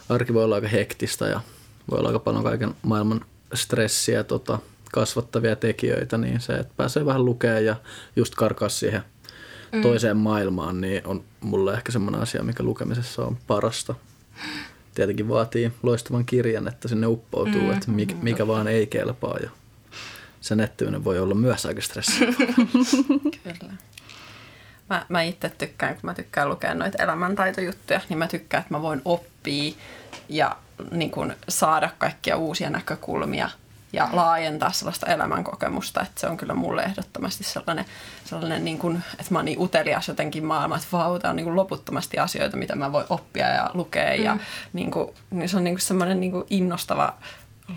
arki 0.09 0.35
voi 0.35 0.45
olla 0.45 0.55
aika 0.55 0.69
hektistä 0.69 1.27
ja 1.27 1.41
voi 1.91 1.99
olla 1.99 2.09
aika 2.09 2.19
paljon 2.19 2.45
kaiken 2.45 2.75
maailman 2.83 3.21
stressiä 3.55 4.25
tota, 4.25 4.59
kasvattavia 4.93 5.57
tekijöitä, 5.57 6.19
niin 6.19 6.41
se, 6.41 6.53
että 6.53 6.73
pääsee 6.77 7.07
vähän 7.07 7.25
lukemaan 7.25 7.65
ja 7.65 7.77
just 8.17 8.35
karkaa 8.35 8.69
siihen 8.69 9.03
mm. 9.73 9.83
toiseen 9.83 10.17
maailmaan, 10.17 10.81
niin 10.81 11.07
on 11.07 11.25
mulle 11.41 11.75
ehkä 11.75 11.93
semmoinen 11.93 12.21
asia, 12.21 12.43
mikä 12.43 12.63
lukemisessa 12.63 13.25
on 13.25 13.37
parasta. 13.47 13.95
Tietenkin 14.95 15.29
vaatii 15.29 15.73
loistavan 15.83 16.25
kirjan, 16.25 16.69
että 16.69 16.89
sinne 16.89 17.07
uppoutuu, 17.07 17.61
mm. 17.61 17.73
että 17.73 17.91
mikä, 17.91 18.15
mikä 18.23 18.47
vaan 18.47 18.69
ei 18.69 18.87
kelpaa 18.87 19.39
ja 19.43 19.51
se 20.41 20.55
nettyminen 20.57 21.05
voi 21.05 21.19
olla 21.19 21.35
myös 21.35 21.67
aika 21.67 21.81
stressiä. 21.81 22.27
Kyllä. 23.45 23.73
Mä, 24.91 25.07
mä 25.09 25.23
itse 25.23 25.49
tykkään, 25.49 25.95
kun 25.95 26.01
mä 26.03 26.15
tykkään 26.15 26.49
lukea 26.49 26.75
noita 26.75 27.03
elämäntaitojuttuja, 27.03 28.01
niin 28.09 28.19
mä 28.19 28.29
tykkään, 28.29 28.61
että 28.61 28.75
mä 28.75 28.83
voin 28.83 29.03
oppia 29.05 29.75
ja 30.29 30.57
niin 30.91 31.11
kun, 31.11 31.35
saada 31.49 31.91
kaikkia 31.99 32.37
uusia 32.37 32.71
näkökulmia 32.71 33.51
ja 33.93 34.09
laajentaa 34.13 34.73
sellaista 34.73 35.07
elämänkokemusta, 35.07 36.03
että 36.03 36.21
se 36.21 36.27
on 36.27 36.37
kyllä 36.37 36.55
mulle 36.55 36.83
ehdottomasti 36.83 37.45
sellainen, 37.45 37.85
sellainen 38.25 38.65
niin 38.65 38.79
kun, 38.79 39.01
että 39.13 39.33
mä 39.33 39.39
oon 39.39 39.45
niin 39.45 39.61
utelias 39.61 40.09
jotenkin 40.09 40.45
maailma, 40.45 40.77
että 40.77 40.89
vau, 40.93 41.19
on 41.25 41.37
niin 41.37 41.57
loputtomasti 41.57 42.19
asioita, 42.19 42.57
mitä 42.57 42.77
mä 42.77 42.93
voin 42.93 43.07
oppia 43.09 43.49
ja 43.49 43.71
lukea 43.75 44.17
mm. 44.17 44.25
ja 44.25 44.37
niin 44.73 44.91
kun, 44.91 45.15
niin 45.31 45.49
se 45.49 45.57
on 45.57 45.65
niin 45.65 45.75
kun 45.75 45.81
semmoinen 45.81 46.21
niin 46.21 46.33
innostava 46.51 47.15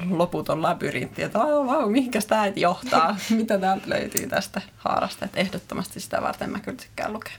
loputon 0.09 0.61
labyrintti, 0.61 1.23
että 1.23 1.39
vau, 1.39 1.67
vau, 1.67 1.89
mihinkäs 1.89 2.25
tämä 2.25 2.47
johtaa, 2.47 3.17
mitä 3.37 3.57
täältä 3.57 3.89
löytyy 3.89 4.27
tästä 4.27 4.61
haarasta, 4.77 5.25
että 5.25 5.39
ehdottomasti 5.39 5.99
sitä 5.99 6.21
varten 6.21 6.49
mä 6.49 6.59
kyllä 6.59 6.77
tykkään 6.77 7.13
lukea. 7.13 7.33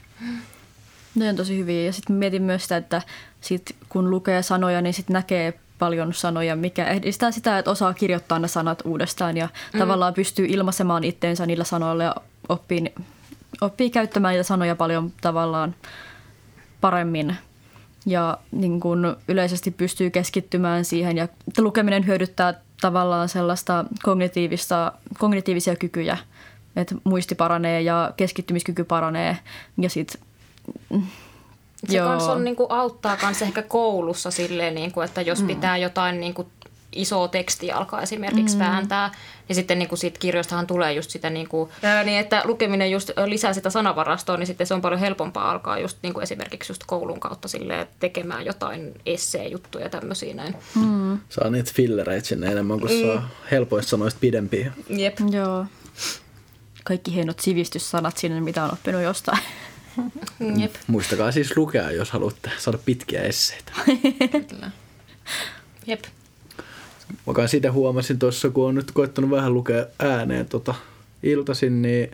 Ne 1.15 1.29
on 1.29 1.35
tosi 1.35 1.57
hyviä. 1.57 1.85
Ja 1.85 1.93
sitten 1.93 2.15
mietin 2.15 2.43
myös 2.43 2.63
sitä, 2.63 2.77
että 2.77 3.01
sit 3.41 3.75
kun 3.89 4.09
lukee 4.09 4.41
sanoja, 4.41 4.81
niin 4.81 4.93
sitten 4.93 5.13
näkee 5.13 5.53
paljon 5.79 6.13
sanoja, 6.13 6.55
mikä 6.55 6.85
edistää 6.85 7.31
sitä, 7.31 7.57
että 7.57 7.71
osaa 7.71 7.93
kirjoittaa 7.93 8.39
ne 8.39 8.47
sanat 8.47 8.81
uudestaan 8.85 9.37
ja 9.37 9.49
mm. 9.73 9.79
tavallaan 9.79 10.13
pystyy 10.13 10.45
ilmaisemaan 10.45 11.03
itteensä 11.03 11.45
niillä 11.45 11.63
sanoilla 11.63 12.03
ja 12.03 12.15
oppii, 12.49 12.93
oppii 13.61 13.89
käyttämään 13.89 14.31
niitä 14.31 14.43
sanoja 14.43 14.75
paljon 14.75 15.11
tavallaan 15.21 15.75
paremmin. 16.81 17.37
Ja 18.05 18.37
niin 18.51 18.79
kun 18.79 19.17
yleisesti 19.27 19.71
pystyy 19.71 20.09
keskittymään 20.09 20.85
siihen 20.85 21.17
ja 21.17 21.27
lukeminen 21.57 22.05
hyödyttää 22.05 22.53
tavallaan 22.81 23.29
sellaista 23.29 23.85
kognitiivista, 24.03 24.91
kognitiivisia 25.19 25.75
kykyjä, 25.75 26.17
että 26.75 26.95
muisti 27.03 27.35
paranee 27.35 27.81
ja 27.81 28.13
keskittymiskyky 28.17 28.83
paranee 28.83 29.37
ja 29.77 29.89
sitten 29.89 30.21
Se 31.87 31.97
Joo. 31.97 32.07
kans 32.07 32.23
on, 32.23 32.43
niinku, 32.43 32.67
auttaa 32.69 33.17
kans 33.17 33.41
ehkä 33.41 33.61
koulussa 33.61 34.31
silleen, 34.31 34.75
niinku, 34.75 35.01
että 35.01 35.21
jos 35.21 35.41
mm. 35.41 35.47
pitää 35.47 35.77
jotain 35.77 36.19
niinku, 36.19 36.47
isoa 36.95 37.27
tekstiä 37.27 37.75
alkaa 37.75 38.01
esimerkiksi 38.01 38.55
mm. 38.55 38.59
vääntää, 38.59 39.11
niin 39.47 39.55
sitten 39.55 39.79
niinku, 39.79 39.95
siitä 39.95 40.19
kirjoistahan 40.19 40.67
tulee 40.67 40.93
just 40.93 41.09
sitä, 41.09 41.29
niinku, 41.29 41.69
ää, 41.83 42.03
niin 42.03 42.19
että 42.19 42.41
lukeminen 42.45 42.91
just 42.91 43.11
lisää 43.25 43.53
sitä 43.53 43.69
sanavarastoa, 43.69 44.37
niin 44.37 44.47
sitten 44.47 44.67
se 44.67 44.73
on 44.73 44.81
paljon 44.81 44.99
helpompaa 44.99 45.51
alkaa 45.51 45.79
just 45.79 45.97
niinku, 46.03 46.19
esimerkiksi 46.19 46.71
just 46.71 46.83
koulun 46.87 47.19
kautta 47.19 47.47
silleen, 47.47 47.87
tekemään 47.99 48.45
jotain 48.45 48.93
essee-juttuja 49.05 49.83
ja 49.83 49.89
tämmöisiä 49.89 50.33
näin. 50.33 50.55
mm, 50.75 51.19
Saa 51.29 51.49
niitä 51.49 51.71
fillereitä 51.75 52.27
sinne 52.27 52.47
enemmän, 52.47 52.79
kun 52.79 52.89
saa 52.89 53.29
helpoista 53.51 53.89
sanoista 53.89 54.19
pidempiä. 54.19 54.71
Jep. 54.89 55.17
joo. 55.31 55.65
Kaikki 56.83 57.13
hienot 57.13 57.39
sivistyssanat 57.39 58.17
sinne, 58.17 58.41
mitä 58.41 58.63
on 58.63 58.73
oppinut 58.73 59.01
jostain. 59.01 59.39
Jep. 60.57 60.75
Muistakaa 60.87 61.31
siis 61.31 61.57
lukea, 61.57 61.91
jos 61.91 62.11
haluatte 62.11 62.51
saada 62.57 62.77
pitkiä 62.85 63.21
esseitä. 63.21 63.71
Jep. 65.87 66.03
Mä 67.27 67.33
kai 67.33 67.49
sitä 67.49 67.71
huomasin 67.71 68.19
tuossa, 68.19 68.49
kun 68.49 68.67
on 68.67 68.75
nyt 68.75 68.91
koettanut 68.91 69.29
vähän 69.31 69.53
lukea 69.53 69.85
ääneen 69.99 70.45
tota 70.45 70.75
iltaisin, 71.23 71.81
niin 71.81 72.11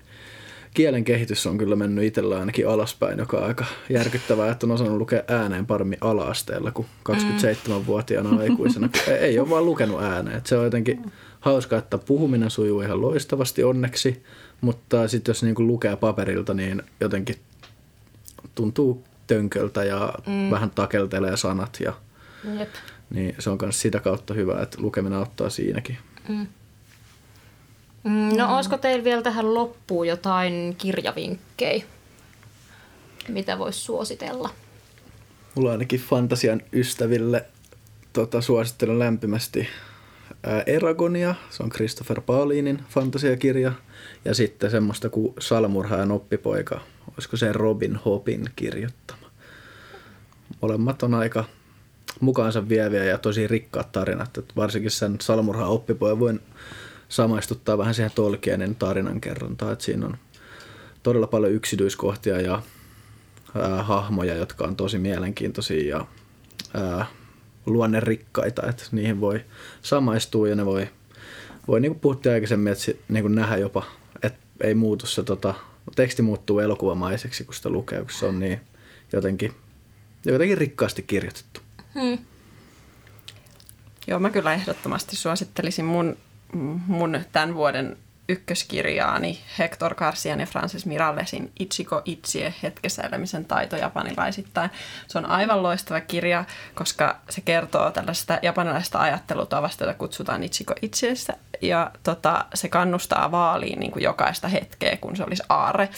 kielen 0.73 1.04
kehitys 1.04 1.47
on 1.47 1.58
kyllä 1.58 1.75
mennyt 1.75 2.04
itsellä 2.06 2.39
ainakin 2.39 2.67
alaspäin, 2.67 3.19
joka 3.19 3.38
on 3.38 3.43
aika 3.43 3.65
järkyttävää, 3.89 4.52
että 4.52 4.65
on 4.65 4.71
osannut 4.71 4.97
lukea 4.97 5.23
ääneen 5.28 5.65
paremmin 5.65 5.97
ala-asteella 6.02 6.71
kuin 6.71 6.88
27-vuotiaana 7.12 8.39
aikuisena. 8.39 8.88
kun 8.89 9.13
ei- 9.13 9.19
Ei 9.19 9.39
ole 9.39 9.49
vaan 9.49 9.65
lukenut 9.65 10.02
ääneen. 10.04 10.38
Et 10.38 10.45
se 10.45 10.58
on 10.58 10.63
jotenkin 10.63 11.12
hauska, 11.39 11.78
että 11.78 11.97
puhuminen 11.97 12.49
sujuu 12.52 12.82
ihan 12.82 13.02
loistavasti 13.02 13.63
onneksi, 13.63 14.23
mutta 14.62 15.08
sitten 15.08 15.30
jos 15.30 15.43
niinku 15.43 15.67
lukee 15.67 15.95
paperilta, 15.95 16.54
niin 16.54 16.84
jotenkin 16.99 17.36
tuntuu 18.56 19.04
tönköltä 19.28 19.84
ja 19.84 20.13
mm. 20.28 20.52
vähän 20.52 20.69
takeltelee 20.69 21.38
sanat 21.38 21.78
ja 21.80 21.93
Jep. 22.60 22.69
Niin 23.10 23.36
se 23.39 23.50
on 23.50 23.58
myös 23.62 23.82
sitä 23.82 24.00
kautta 24.00 24.34
hyvä, 24.34 24.62
että 24.62 24.78
lukeminen 24.82 25.19
auttaa 25.19 25.50
siinäkin. 25.50 25.98
Mm, 28.04 28.38
no 28.38 28.56
olisiko 28.56 28.78
teillä 28.78 29.04
vielä 29.04 29.22
tähän 29.22 29.54
loppuun 29.54 30.08
jotain 30.08 30.76
kirjavinkkejä, 30.78 31.84
mitä 33.28 33.60
voisi 33.60 33.80
suositella? 33.80 34.50
Mulla 35.56 35.72
ainakin 35.72 36.00
fantasian 36.00 36.62
ystäville 36.74 37.45
tota, 38.13 38.41
suosittelen 38.41 39.00
lämpimästi 39.00 39.67
ää, 40.43 40.63
Eragonia, 40.65 41.36
se 41.50 41.63
on 41.63 41.69
Christopher 41.69 42.22
Paulinin 42.22 42.84
fantasiakirja, 42.89 43.72
ja 44.26 44.34
sitten 44.34 44.72
semmoista 44.72 45.10
kuin 45.10 45.34
Salmurhaajan 45.39 46.12
oppipoika, 46.12 46.82
olisiko 47.13 47.38
se 47.38 47.54
Robin 47.54 47.95
Hopin 47.95 48.50
kirjoittama. 48.56 49.32
Molemmat 50.62 51.04
on 51.04 51.13
aika 51.13 51.45
mukaansa 52.19 52.69
vieviä 52.69 53.04
ja 53.04 53.17
tosi 53.17 53.48
rikkaat 53.48 53.91
tarinat, 53.91 54.38
että 54.38 54.54
varsinkin 54.56 54.91
sen 54.91 55.15
Salmurhaan 55.22 55.69
oppipojan 55.69 56.19
voin 56.19 56.39
samaistuttaa 57.10 57.78
vähän 57.78 57.93
siihen 57.93 58.12
Tolkienin 58.15 58.76
tarinankerrontaan, 58.76 59.74
että 59.74 59.86
siinä 59.86 60.06
on 60.06 60.17
todella 61.04 61.28
paljon 61.28 61.52
yksityiskohtia 61.52 62.41
ja 62.41 62.62
ää, 63.56 63.84
hahmoja, 63.84 64.36
jotka 64.36 64.65
on 64.65 64.76
tosi 64.76 64.98
mielenkiintoisia 64.98 65.98
ja 65.98 66.06
ää, 66.74 67.06
luonnerikkaita, 67.65 68.67
että 68.69 68.84
niihin 68.91 69.22
voi 69.22 69.45
samaistua 69.82 70.48
ja 70.50 70.56
ne 70.56 70.65
voi, 70.65 70.89
voi 71.67 71.80
niin 71.80 71.91
kuin 71.91 72.00
puhuttiin 72.00 72.34
aikaisemmin, 72.34 72.74
että 72.74 72.91
niin 73.10 73.24
kuin 73.24 73.36
nähdä 73.36 73.58
jopa, 73.58 73.84
että 74.24 74.39
ei 74.63 74.76
muutu 74.76 75.06
se 75.06 75.24
tota, 75.24 75.54
teksti 75.95 76.22
muuttuu 76.22 76.60
elokuvamaiseksi, 76.60 77.43
kun 77.43 77.54
sitä 77.54 77.69
lukee, 77.69 78.00
kun 78.00 78.12
se 78.12 78.26
on 78.26 78.39
niin 78.39 78.62
jotenkin, 79.13 79.54
jotenkin 80.26 80.58
rikkaasti 80.58 81.02
kirjoitettu. 81.02 81.62
Hmm. 82.02 82.18
Joo, 84.08 84.20
mä 84.20 84.30
kyllä 84.30 84.54
ehdottomasti 84.54 85.16
suosittelisin 85.16 85.86
mun, 85.86 86.18
mun 86.88 87.20
tämän 87.32 87.56
vuoden 87.56 87.98
ykköskirjaani 88.30 89.40
Hector 89.60 89.96
Garcian 89.96 90.40
ja 90.40 90.46
Francis 90.46 90.86
Mirallesin 90.86 91.52
Ichiko 91.60 92.02
Itsie 92.06 92.54
hetkessä 92.64 93.02
elämisen 93.02 93.46
taito 93.46 93.76
japanilaisittain. 93.76 94.70
Se 95.08 95.18
on 95.18 95.26
aivan 95.26 95.64
loistava 95.64 96.02
kirja, 96.02 96.46
koska 96.76 97.20
se 97.30 97.42
kertoo 97.42 97.92
tällaista 97.92 98.40
japanilaisesta 98.42 99.00
ajattelutavasta, 99.00 99.84
jota 99.84 99.98
kutsutaan 99.98 100.44
Ichiko 100.44 100.74
Itsiessä. 100.82 101.34
Ja 101.62 101.92
tota, 102.04 102.46
se 102.54 102.70
kannustaa 102.70 103.32
vaaliin 103.32 103.80
niin 103.80 103.92
kuin 103.92 104.04
jokaista 104.04 104.48
hetkeä, 104.48 104.98
kun 104.98 105.16
se 105.16 105.24
olisi 105.24 105.44
aare 105.50 105.90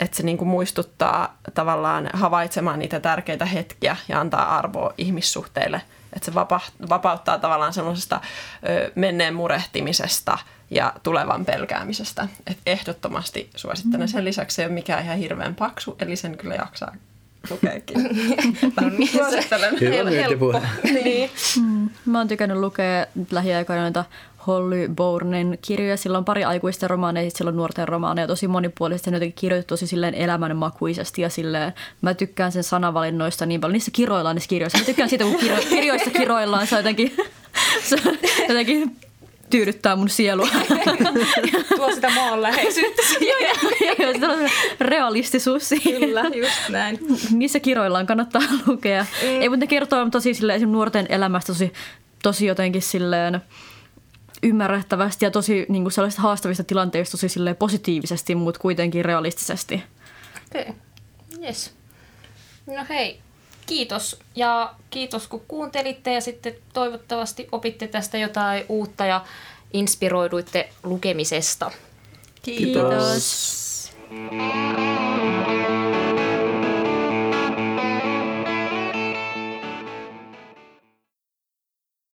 että 0.00 0.16
se 0.16 0.22
niin 0.22 0.38
kuin 0.38 0.48
muistuttaa 0.48 1.38
tavallaan 1.54 2.10
havaitsemaan 2.12 2.78
niitä 2.78 3.00
tärkeitä 3.00 3.44
hetkiä 3.44 3.96
ja 4.08 4.20
antaa 4.20 4.56
arvoa 4.56 4.94
ihmissuhteille. 4.98 5.82
Että 6.12 6.26
se 6.26 6.34
vapa- 6.34 6.88
vapauttaa 6.88 7.38
tavallaan 7.38 7.72
semmoisesta 7.72 8.20
menneen 8.94 9.34
murehtimisesta 9.34 10.38
ja 10.70 10.92
tulevan 11.02 11.44
pelkäämisestä. 11.44 12.28
Et 12.46 12.58
ehdottomasti 12.66 13.50
suosittelen. 13.56 14.08
Sen 14.08 14.24
lisäksi 14.24 14.54
se 14.54 14.62
ei 14.62 14.66
ole 14.66 14.74
mikään 14.74 15.04
ihan 15.04 15.18
hirveän 15.18 15.54
paksu, 15.54 15.96
eli 15.98 16.16
sen 16.16 16.38
kyllä 16.38 16.54
jaksaa 16.54 16.96
lukeekin. 17.50 18.02
no 18.80 18.88
niin, 18.88 19.08
suosittelen. 19.08 19.80
Hyvä 19.80 20.10
myyntipuhe. 20.10 20.62
niin. 20.92 21.30
Mm, 21.60 21.90
mä 22.06 22.18
oon 22.18 22.28
tykännyt 22.28 22.58
lukea 22.58 23.06
lähiaikoina 23.30 23.82
noita 23.82 24.04
Holly 24.46 24.88
Bournen 24.96 25.58
kirjoja. 25.62 25.96
Sillä 25.96 26.18
on 26.18 26.24
pari 26.24 26.44
aikuisten 26.44 26.90
romaaneja, 26.90 27.30
sillä 27.30 27.48
on 27.48 27.56
nuorten 27.56 27.88
romaaneja. 27.88 28.26
Tosi 28.26 28.48
monipuolisesti 28.48 29.10
ne 29.10 29.16
jotenkin 29.16 29.40
kirjoitettu 29.40 29.72
tosi 29.72 29.86
silleen 29.86 30.14
elämänmakuisesti 30.14 31.22
ja 31.22 31.28
silleen, 31.28 31.72
mä 32.02 32.14
tykkään 32.14 32.52
sen 32.52 32.64
sanavalinnoista 32.64 33.46
niin 33.46 33.60
paljon. 33.60 33.72
Niissä 33.72 33.90
kiroillaan 33.90 34.36
niissä 34.36 34.48
kirjoissa. 34.48 34.78
Mä 34.78 34.84
tykkään 34.84 35.08
siitä, 35.08 35.24
kun 35.24 35.36
kiro, 35.36 35.56
kirjoissa 35.68 36.10
kiroillaan. 36.10 36.66
Se 36.66 36.76
jotenkin, 36.76 37.16
se 37.82 37.96
jotenkin 38.48 38.96
tyydyttää 39.50 39.96
mun 39.96 40.08
sielua. 40.08 40.48
Tuo 41.76 41.92
sitä 41.94 42.10
maanläheisyyttä 42.10 43.02
Joo, 43.98 44.12
sitä 44.12 44.28
on 44.28 44.38
realistisuus 44.80 45.68
siihen. 45.68 46.00
Kyllä, 46.00 46.22
just 46.34 46.68
näin. 46.68 46.98
Niissä 47.30 47.60
kiroillaan 47.60 48.06
kannattaa 48.06 48.42
lukea. 48.66 49.02
Mm. 49.02 49.28
Ei, 49.28 49.48
mutta 49.48 49.64
ne 49.64 49.66
kertoo 49.66 50.10
tosi 50.10 50.34
silleen, 50.34 50.72
nuorten 50.72 51.06
elämästä 51.08 51.46
tosi, 51.46 51.72
tosi 52.22 52.46
jotenkin 52.46 52.82
silleen 52.82 53.40
ymmärrettävästi 54.44 55.24
ja 55.24 55.30
tosi 55.30 55.66
niin 55.68 55.82
kuin 55.82 55.92
sellaisista 55.92 56.22
haastavista 56.22 56.64
tilanteista 56.64 57.10
tosi 57.10 57.28
silleen 57.28 57.56
positiivisesti, 57.56 58.34
mutta 58.34 58.60
kuitenkin 58.60 59.04
realistisesti. 59.04 59.82
Okei, 60.46 60.62
okay. 60.62 60.74
yes. 61.42 61.74
No 62.66 62.86
hei, 62.88 63.20
kiitos 63.66 64.20
ja 64.34 64.74
kiitos 64.90 65.28
kun 65.28 65.42
kuuntelitte 65.48 66.14
ja 66.14 66.20
sitten 66.20 66.54
toivottavasti 66.72 67.48
opitte 67.52 67.88
tästä 67.88 68.18
jotain 68.18 68.64
uutta 68.68 69.06
ja 69.06 69.24
inspiroiduitte 69.72 70.68
lukemisesta. 70.82 71.70
Kiitos. 72.42 73.90
kiitos. 74.10 75.73